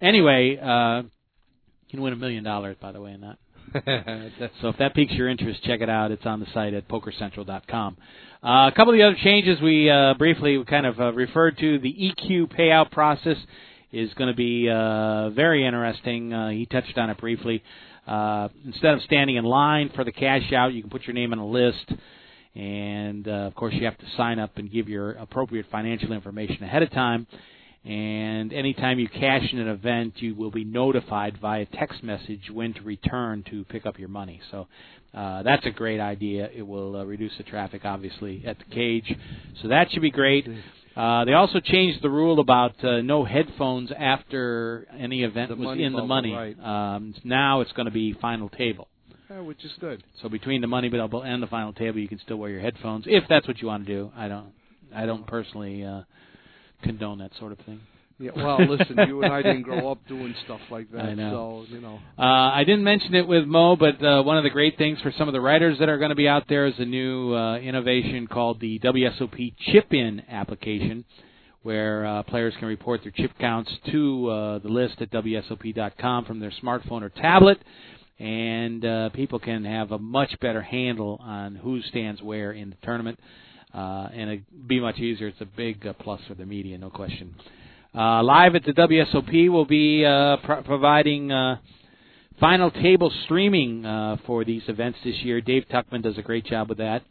[0.00, 3.38] Anyway, uh, you can win a million dollars, by the way, in that.
[4.60, 6.10] so if that piques your interest, check it out.
[6.10, 7.96] It's on the site at PokerCentral.com.
[8.42, 11.78] Uh, a couple of the other changes we uh, briefly kind of uh, referred to.
[11.78, 13.36] The EQ payout process
[13.92, 16.32] is going to be uh, very interesting.
[16.32, 17.62] Uh, he touched on it briefly.
[18.06, 21.32] Uh, instead of standing in line for the cash out, you can put your name
[21.32, 21.92] on a list.
[22.54, 26.82] And of course, you have to sign up and give your appropriate financial information ahead
[26.82, 27.26] of time.
[27.84, 32.74] And anytime you cash in an event, you will be notified via text message when
[32.74, 34.40] to return to pick up your money.
[34.50, 34.66] So
[35.14, 36.50] uh, that's a great idea.
[36.54, 39.10] It will uh, reduce the traffic, obviously, at the cage.
[39.62, 40.46] So that should be great.
[40.96, 45.78] Uh, they also changed the rule about uh, no headphones after any event The was
[45.78, 46.32] in the money.
[46.32, 46.58] right.
[46.60, 48.88] Um, now it's going to be final table.
[49.30, 50.02] Yeah, which is good.
[50.22, 53.04] So between the money bubble and the final table, you can still wear your headphones
[53.06, 54.10] if that's what you want to do.
[54.16, 54.52] I don't.
[54.94, 56.02] I don't personally uh,
[56.82, 57.80] condone that sort of thing.
[58.20, 61.64] Yeah, well, listen, you and I didn't grow up doing stuff like that, I know.
[61.68, 62.00] so you know.
[62.18, 65.12] Uh, I didn't mention it with Mo, but uh, one of the great things for
[65.16, 67.58] some of the writers that are going to be out there is a new uh,
[67.58, 71.04] innovation called the WSOP Chip-In application,
[71.62, 76.40] where uh, players can report their chip counts to uh, the list at WSOP.com from
[76.40, 77.58] their smartphone or tablet,
[78.18, 82.76] and uh, people can have a much better handle on who stands where in the
[82.82, 83.26] tournament, uh,
[83.74, 85.28] and it'd be much easier.
[85.28, 87.34] It's a big uh, plus for the media, no question.
[87.94, 91.56] Uh, live at the WSOP we'll be uh, pro- providing uh,
[92.38, 95.40] final table streaming uh, for these events this year.
[95.40, 97.02] Dave Tuckman does a great job with that.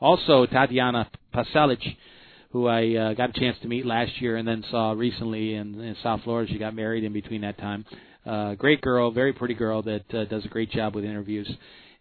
[0.00, 1.82] Also, Tatiana Pasalic,
[2.52, 5.80] who I uh, got a chance to meet last year and then saw recently in,
[5.80, 6.50] in South Florida.
[6.50, 7.84] She got married in between that time.
[8.24, 11.50] Uh, great girl, very pretty girl that uh, does a great job with interviews,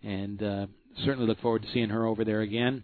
[0.03, 0.66] and uh,
[1.03, 2.84] certainly look forward to seeing her over there again.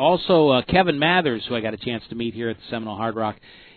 [0.00, 2.96] Also, uh, Kevin Mathers, who I got a chance to meet here at the Seminole
[2.96, 3.36] Hard Rock,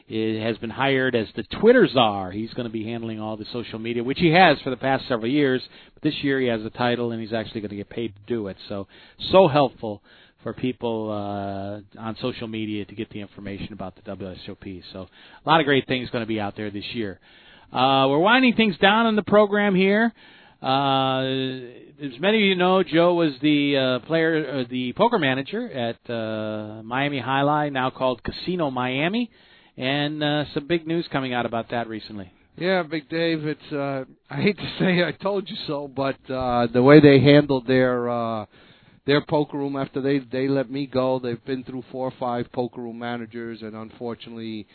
[0.09, 2.31] i has been hired as the Twitter czar.
[2.31, 5.05] He's going to be handling all the social media, which he has for the past
[5.09, 5.61] several years.
[5.93, 8.21] But this year he has a title, and he's actually going to get paid to
[8.25, 8.55] do it.
[8.69, 8.87] So,
[9.33, 10.01] so helpful
[10.43, 14.81] for people uh, on social media to get the information about the WSOP.
[14.93, 15.09] So
[15.45, 17.19] a lot of great things going to be out there this year.
[17.69, 20.13] Uh, we're winding things down in the program here.
[20.63, 21.19] Uh,
[22.01, 26.09] as many of you know, Joe was the uh, player, uh, the poker manager at
[26.09, 29.29] uh, Miami Alai, now called Casino Miami,
[29.75, 32.31] and uh, some big news coming out about that recently.
[32.55, 33.45] Yeah, Big Dave.
[33.45, 37.19] It's uh, I hate to say I told you so, but uh, the way they
[37.19, 38.45] handled their uh,
[39.05, 42.49] their poker room after they they let me go, they've been through four or five
[42.53, 44.65] poker room managers, and unfortunately,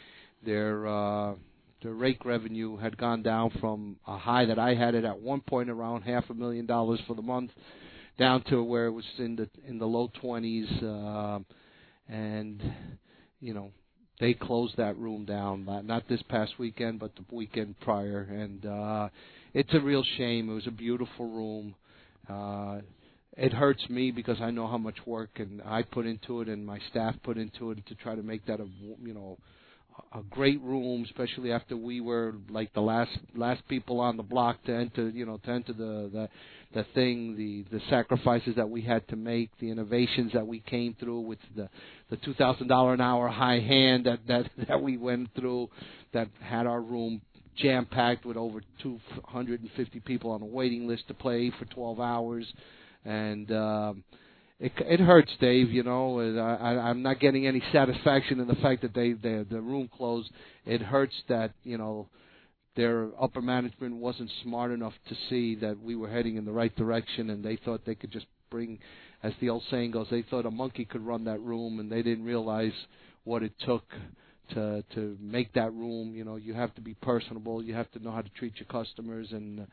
[0.45, 1.35] their uh,
[1.83, 5.41] the rake revenue had gone down from a high that I had it at one
[5.41, 7.51] point around half a million dollars for the month,
[8.19, 11.39] down to where it was in the in the low twenties, uh,
[12.09, 12.63] and
[13.41, 13.71] you know
[14.21, 19.09] they closed that room down not this past weekend but the weekend prior, and uh,
[19.55, 20.51] it's a real shame.
[20.51, 21.75] It was a beautiful room.
[22.29, 22.81] Uh,
[23.37, 26.67] it hurts me because I know how much work and I put into it and
[26.67, 28.67] my staff put into it to try to make that a
[29.01, 29.39] you know
[30.13, 34.63] a great room, especially after we were like the last last people on the block
[34.65, 36.29] to enter, you know, to enter the the
[36.75, 40.97] the thing, the the sacrifices that we had to make, the innovations that we came
[40.99, 41.69] through with the
[42.11, 45.69] the two thousand dollar an hour high hand that that that we went through,
[46.13, 47.21] that had our room
[47.57, 52.47] jam packed with over 250 people on a waiting list to play for 12 hours,
[53.05, 53.51] and.
[53.53, 54.05] um
[54.61, 55.71] it it hurts, Dave.
[55.71, 59.47] You know, I, I I'm not getting any satisfaction in the fact that they the
[59.49, 60.31] the room closed.
[60.67, 62.09] It hurts that you know
[62.77, 66.75] their upper management wasn't smart enough to see that we were heading in the right
[66.77, 68.79] direction, and they thought they could just bring,
[69.23, 72.03] as the old saying goes, they thought a monkey could run that room, and they
[72.03, 72.73] didn't realize
[73.25, 73.85] what it took
[74.55, 76.15] to to make that room.
[76.15, 78.67] You know, you have to be personable, you have to know how to treat your
[78.67, 79.67] customers, and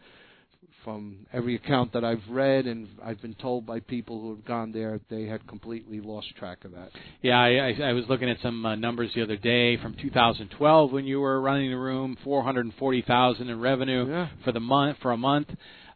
[0.83, 4.71] from every account that I've read and I've been told by people who have gone
[4.71, 6.89] there, they had completely lost track of that.
[7.21, 10.91] Yeah, I, I, I was looking at some uh, numbers the other day from 2012
[10.91, 14.29] when you were running the room, 440,000 in revenue yeah.
[14.43, 15.49] for the month for a month.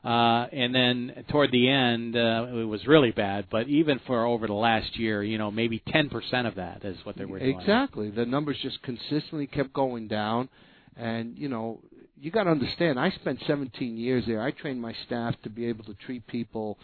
[0.03, 3.47] Uh, and then toward the end, uh, it was really bad.
[3.51, 7.17] But even for over the last year, you know, maybe 10% of that is what
[7.17, 7.59] they were doing.
[7.59, 8.09] Exactly.
[8.09, 10.47] The numbers just consistently kept going down.
[10.95, 11.80] And, you know,
[12.22, 14.41] you got to understand, I spent 17 years there.
[14.41, 16.78] I trained my staff to be able to treat people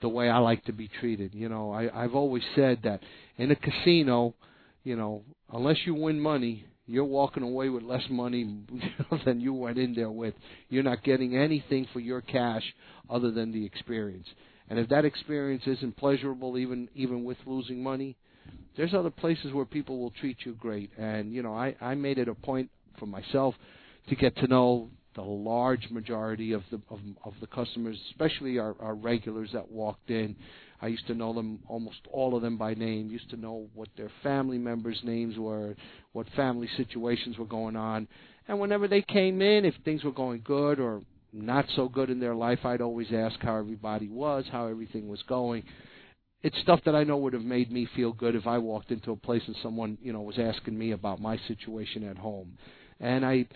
[0.00, 1.34] the way I like to be treated.
[1.34, 3.00] You know, I, I've always said that
[3.36, 4.34] in a casino,
[4.82, 5.22] you know,
[5.52, 8.58] unless you win money, you're walking away with less money
[9.24, 10.34] than you went in there with.
[10.68, 12.64] You're not getting anything for your cash
[13.08, 14.26] other than the experience.
[14.68, 18.16] And if that experience isn't pleasurable, even even with losing money,
[18.76, 20.90] there's other places where people will treat you great.
[20.98, 23.54] And you know, I I made it a point for myself
[24.08, 28.74] to get to know the large majority of the of, of the customers, especially our,
[28.80, 30.34] our regulars that walked in.
[30.80, 33.10] I used to know them almost all of them by name.
[33.10, 35.76] Used to know what their family members' names were,
[36.12, 38.08] what family situations were going on,
[38.48, 42.20] and whenever they came in, if things were going good or not so good in
[42.20, 45.62] their life, I'd always ask how everybody was, how everything was going.
[46.42, 49.12] It's stuff that I know would have made me feel good if I walked into
[49.12, 52.58] a place and someone, you know, was asking me about my situation at home.
[53.00, 53.46] And I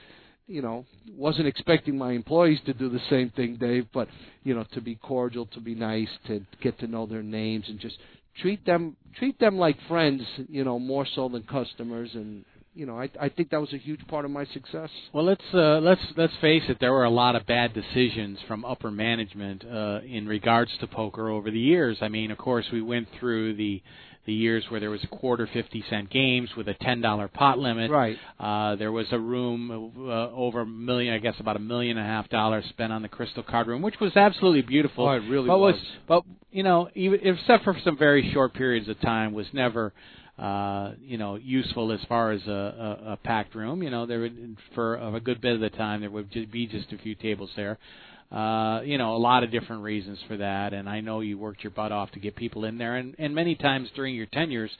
[0.47, 0.85] you know,
[1.17, 4.09] wasn't expecting my employees to do the same thing, Dave, but
[4.45, 7.81] you know, to be cordial, to be nice, to get to know their names and
[7.81, 7.99] just
[8.41, 12.45] treat them treat them like friends, you know, more so than customers and
[12.77, 14.91] you know, I I think that was a huge part of my success.
[15.13, 16.77] Well, let's uh, let's let's face it.
[16.79, 21.31] There were a lot of bad decisions from upper management uh, in regards to poker
[21.31, 21.97] over the years.
[22.03, 23.83] I mean, of course, we went through the
[24.27, 27.59] the years where there was a quarter fifty cent games with a ten dollar pot
[27.59, 27.91] limit.
[27.91, 28.19] Right.
[28.39, 32.07] Uh, there was a room uh, over a million, I guess, about a million and
[32.07, 35.09] a half dollars spent on the Crystal Card Room, which was absolutely beautiful.
[35.09, 35.77] Oh, it really but was.
[36.07, 39.95] But you know, even except for some very short periods of time, was never.
[40.39, 43.83] Uh, you know, useful as far as a, a, a packed room.
[43.83, 46.67] You know, there would for a good bit of the time there would just be
[46.67, 47.79] just a few tables there
[48.31, 50.73] uh, you know, a lot of different reasons for that.
[50.73, 53.35] And I know you worked your butt off to get people in there, and, and
[53.35, 54.71] many times during your tenures,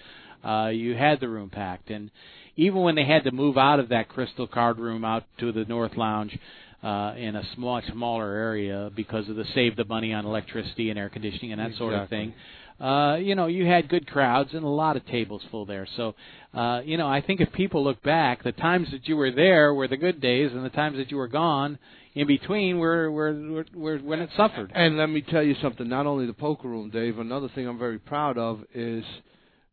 [0.45, 1.91] uh, you had the room packed.
[1.91, 2.11] And
[2.57, 5.65] even when they had to move out of that Crystal Card Room out to the
[5.65, 6.37] North Lounge,
[6.83, 10.99] uh, in a small, smaller area because of the save the money on electricity and
[10.99, 11.91] air conditioning and that exactly.
[11.91, 12.35] sort of thing.
[12.81, 15.87] Uh, you know, you had good crowds and a lot of tables full there.
[15.97, 16.15] So,
[16.53, 19.73] uh, you know, I think if people look back, the times that you were there
[19.73, 21.79] were the good days, and the times that you were gone,
[22.15, 24.73] in between were were, were, were when it suffered.
[24.75, 25.89] And let me tell you something.
[25.89, 27.19] Not only the poker room, Dave.
[27.19, 29.05] Another thing I'm very proud of is,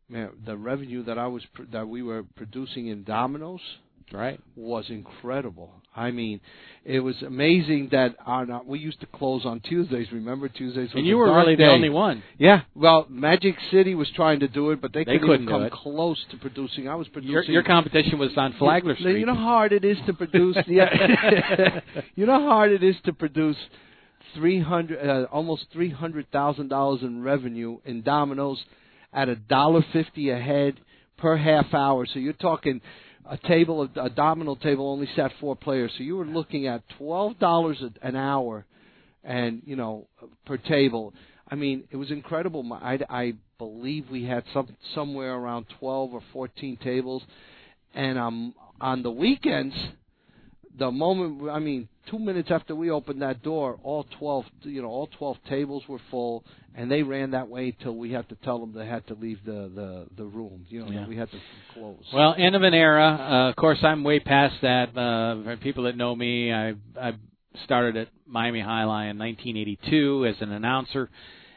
[0.09, 3.61] man, the revenue that I was pr- that we were producing in dominoes.
[4.11, 4.39] right.
[4.55, 5.73] was incredible.
[5.95, 6.41] I mean,
[6.85, 10.07] it was amazing that our uh, we used to close on Tuesdays.
[10.11, 10.89] Remember Tuesdays?
[10.89, 12.23] Was And you were really the only one.
[12.37, 15.69] Yeah, well, Magic City was trying to do it, but they, They couldn't, couldn't even
[15.69, 16.89] come close to producing.
[16.89, 17.31] I was producing.
[17.31, 19.19] Your, your competition was on Flagler you, Street.
[19.19, 20.57] You know how hard it is to produce.
[20.67, 21.79] yeah,
[22.15, 23.57] you know how hard it is to produce
[24.35, 28.63] three hundred, uh, almost three hundred thousand dollars in revenue in dominoes
[29.13, 30.79] at a dollar fifty a head
[31.17, 32.05] per half hour.
[32.05, 32.81] So you're talking
[33.29, 35.91] a table, a domino table only sat four players.
[35.97, 38.65] So you were looking at twelve dollars an hour,
[39.23, 40.07] and you know
[40.45, 41.13] per table.
[41.49, 42.67] I mean, it was incredible.
[42.73, 47.23] I, I believe we had some somewhere around twelve or fourteen tables,
[47.93, 49.75] and um on the weekends,
[50.77, 54.89] the moment I mean, two minutes after we opened that door, all twelve you know
[54.89, 56.43] all twelve tables were full,
[56.75, 59.39] and they ran that way till we had to tell them they had to leave
[59.45, 60.65] the the the room.
[60.69, 61.07] You know, Yeah.
[61.07, 61.37] we had to
[61.73, 62.03] close.
[62.13, 63.07] Well, end of an era.
[63.19, 64.95] Uh, of course, I'm way past that.
[64.97, 67.13] Uh, for people that know me, I I
[67.65, 71.09] started at Miami Jai-Alai in 1982 as an announcer,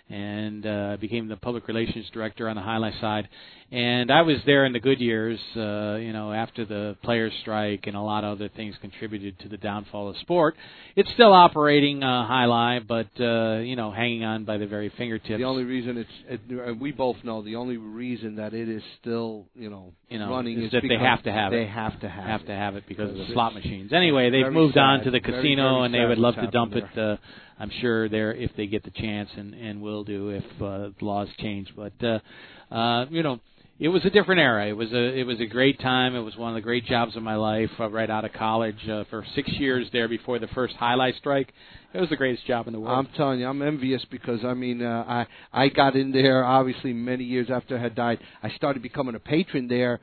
[0.09, 3.29] and uh, became the public relations director on the Jai-Alai side.
[3.73, 7.89] And I was there in the good years, uh, you know, after the players' strike
[7.89, 10.55] and a lot of other things contributed to the downfall of sport.
[10.95, 15.39] It's still operating uh, Jai-Alai, but uh, you know, hanging on by the very fingertips.
[15.39, 19.47] the only reason it's it, we both know the only reason that it is still
[19.57, 21.57] you know, you know, running is is that they have to have it.
[21.57, 22.47] they have to have, have it.
[22.47, 23.93] to have it because of the slot machines.
[23.93, 26.75] Anyway, they've very moved on to the casino, very and they would love to dump
[26.75, 26.97] it.
[26.97, 27.17] Uh,
[27.59, 31.29] I'm sure they're if they get the chance, and and will do if uh, laws
[31.39, 31.73] change.
[31.75, 33.41] But uh, uh, you know,
[33.79, 34.67] it was a different era.
[34.69, 36.15] It was a it was a great time.
[36.15, 37.71] It was one of the great jobs of my life.
[37.79, 41.53] Uh, right out of college, uh, for six years there before the first jai-alai strike.
[41.93, 43.07] It was the greatest job in the world.
[43.07, 45.05] I'm telling you, I'm envious because I mean, uh,
[45.53, 48.19] I I got in there obviously many years after I had died.
[48.43, 50.01] I started becoming a patron there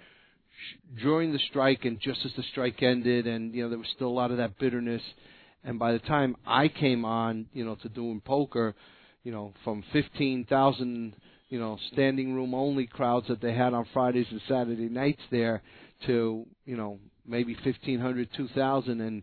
[1.01, 4.07] during the strike and just as the strike ended, and you know there was still
[4.07, 5.01] a lot of that bitterness.
[5.63, 8.75] And by the time I came on, you know, to doing poker,
[9.23, 11.15] you know, from fifteen thousand,
[11.49, 15.61] you know, standing room only crowds that they had on Fridays and Saturday nights there,
[16.07, 19.21] to you know maybe fifteen hundred, two thousand, and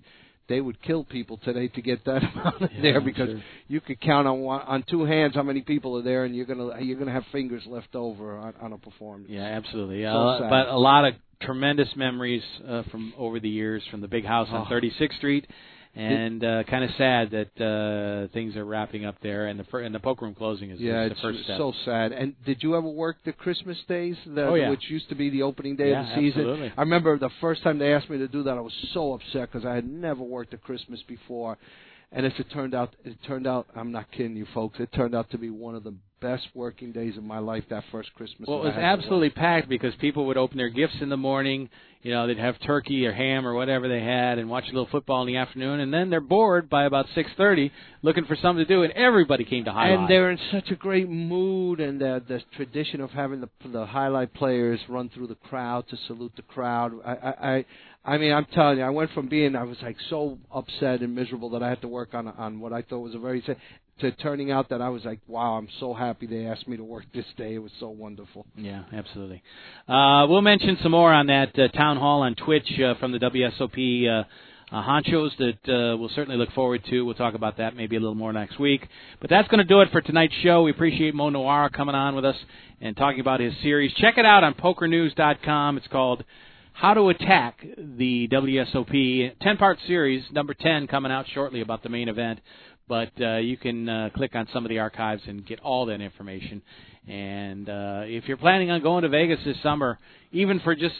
[0.49, 3.43] they would kill people today to get that amount Yeah, there because sure.
[3.68, 6.47] you could count on one, on two hands how many people are there, and you're
[6.47, 9.28] gonna you're gonna have fingers left over on, on a performance.
[9.30, 10.03] Yeah, absolutely.
[10.05, 10.51] So Uh, sad.
[10.51, 14.49] but a lot of tremendous memories uh, from over the years from the big house
[14.51, 14.74] on Oh.
[14.74, 15.47] 36th Street,
[15.95, 19.80] and uh, kind of sad that uh, things are wrapping up there, and the fir-
[19.80, 21.59] and the poker room closing is Yeah, is the first step.
[21.59, 22.12] so sad.
[22.12, 24.70] And did you ever work the Christmas days, the, Oh, yeah.
[24.70, 26.43] which used to be the opening day Yeah, of the season?
[26.43, 26.72] absolutely.
[26.76, 29.51] I remember the first time they asked me to do that, I was so upset
[29.51, 31.59] because I had never worked a Christmas before.
[32.13, 34.81] And as it turned out, it turned out I'm not kidding you, folks.
[34.81, 37.65] It turned out to be one of the best working days of my life.
[37.71, 38.49] That first Christmas.
[38.49, 38.99] Well, it was I had to work.
[38.99, 41.71] absolutely packed because people would open their gifts in the morning.
[42.03, 44.89] You know, they'd have turkey or ham or whatever they had, and watch a little
[44.91, 45.81] football in the afternoon.
[45.81, 47.71] And then they're bored by about six thirty,
[48.03, 49.99] looking for something to do, and everybody came to jai-alai.
[49.99, 53.87] And they're in such a great mood, and the the tradition of having the the
[53.87, 56.93] jai-alai players run through the crowd to salute the crowd.
[57.07, 57.65] I I
[58.05, 61.14] I, mean, I'm telling you, I went from being I was like so upset and
[61.14, 63.42] miserable that I had to work on on what I thought was a very
[64.01, 66.84] to turning out that I was like, wow, I'm so happy they asked me to
[66.84, 67.55] work this day.
[67.55, 68.46] It was so wonderful.
[68.57, 69.42] Yeah, absolutely.
[69.88, 73.18] Uh, we'll mention some more on that uh, town hall on Twitch uh, from the
[73.18, 74.24] WSOP uh,
[74.74, 77.03] uh, honchos that uh, we'll certainly look forward to.
[77.03, 78.86] We'll talk about that maybe a little more next week.
[79.20, 80.62] But that's going to do it for tonight's show.
[80.62, 82.36] We appreciate Mo Nuwwarah coming on with us
[82.80, 83.92] and talking about his series.
[83.94, 85.76] Check it out on PokerNews.com.
[85.76, 86.24] It's called
[86.73, 91.89] How to Attack the WSOP 10 part series, number 10 coming out shortly about the
[91.89, 92.41] main event.
[92.89, 96.01] But uh, you can uh, click on some of the archives and get all that
[96.01, 96.62] information.
[97.07, 99.99] And uh, if you're planning on going to Vegas this summer,
[100.33, 100.95] even for just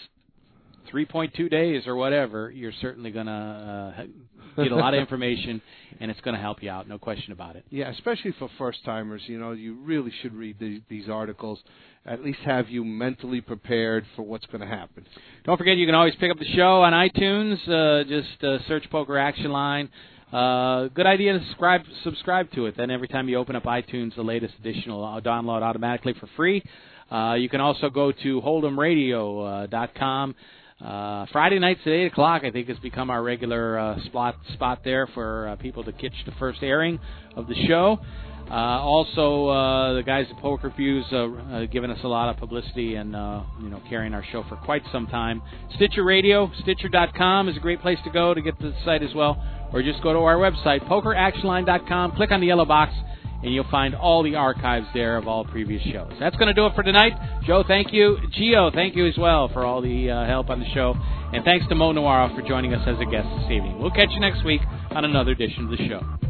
[0.93, 5.61] 3.2 days or whatever, you're certainly going to uh, get a lot of information,
[6.01, 7.65] and it's going to help you out, no question about it.
[7.70, 11.61] Yeah, especially for first timers, you know, you really should read the, these articles.
[12.06, 15.05] At least have you mentally prepared for what's going to happen.
[15.44, 17.56] Don't forget, you can always pick up the show on iTunes.
[17.68, 19.90] Uh, just uh, search Poker Action Line.
[20.32, 22.77] Uh, good idea to subscribe subscribe to it.
[22.77, 26.28] Then every time you open up iTunes, the latest edition will uh, download automatically for
[26.36, 26.62] free.
[27.10, 30.35] Uh, you can also go to hold'emradio.com.
[30.81, 34.81] Uh, Friday nights at eight o'clock, I think, has become our regular uh, spot spot
[34.85, 36.98] there for uh, people to catch the first airing
[37.36, 37.98] of the show.
[38.51, 42.36] Uh, also, uh, the guys at Poker Fuse uh, uh, giving us a lot of
[42.36, 45.40] publicity and uh, you know carrying our show for quite some time.
[45.77, 49.40] Stitcher Radio, Stitcher.com is a great place to go to get the site as well,
[49.72, 52.16] or just go to our website, PokerActionLine.com.
[52.16, 52.93] Click on the yellow box,
[53.44, 56.12] and you'll find all the archives there of all previous shows.
[56.18, 57.12] That's going to do it for tonight.
[57.47, 58.18] Joe, thank you.
[58.32, 60.97] Geo, thank you as well for all the uh, help on the show,
[61.32, 63.78] and thanks to Mo Nuwwarah for joining us as a guest this evening.
[63.81, 66.30] We'll catch you next week on another edition of the show.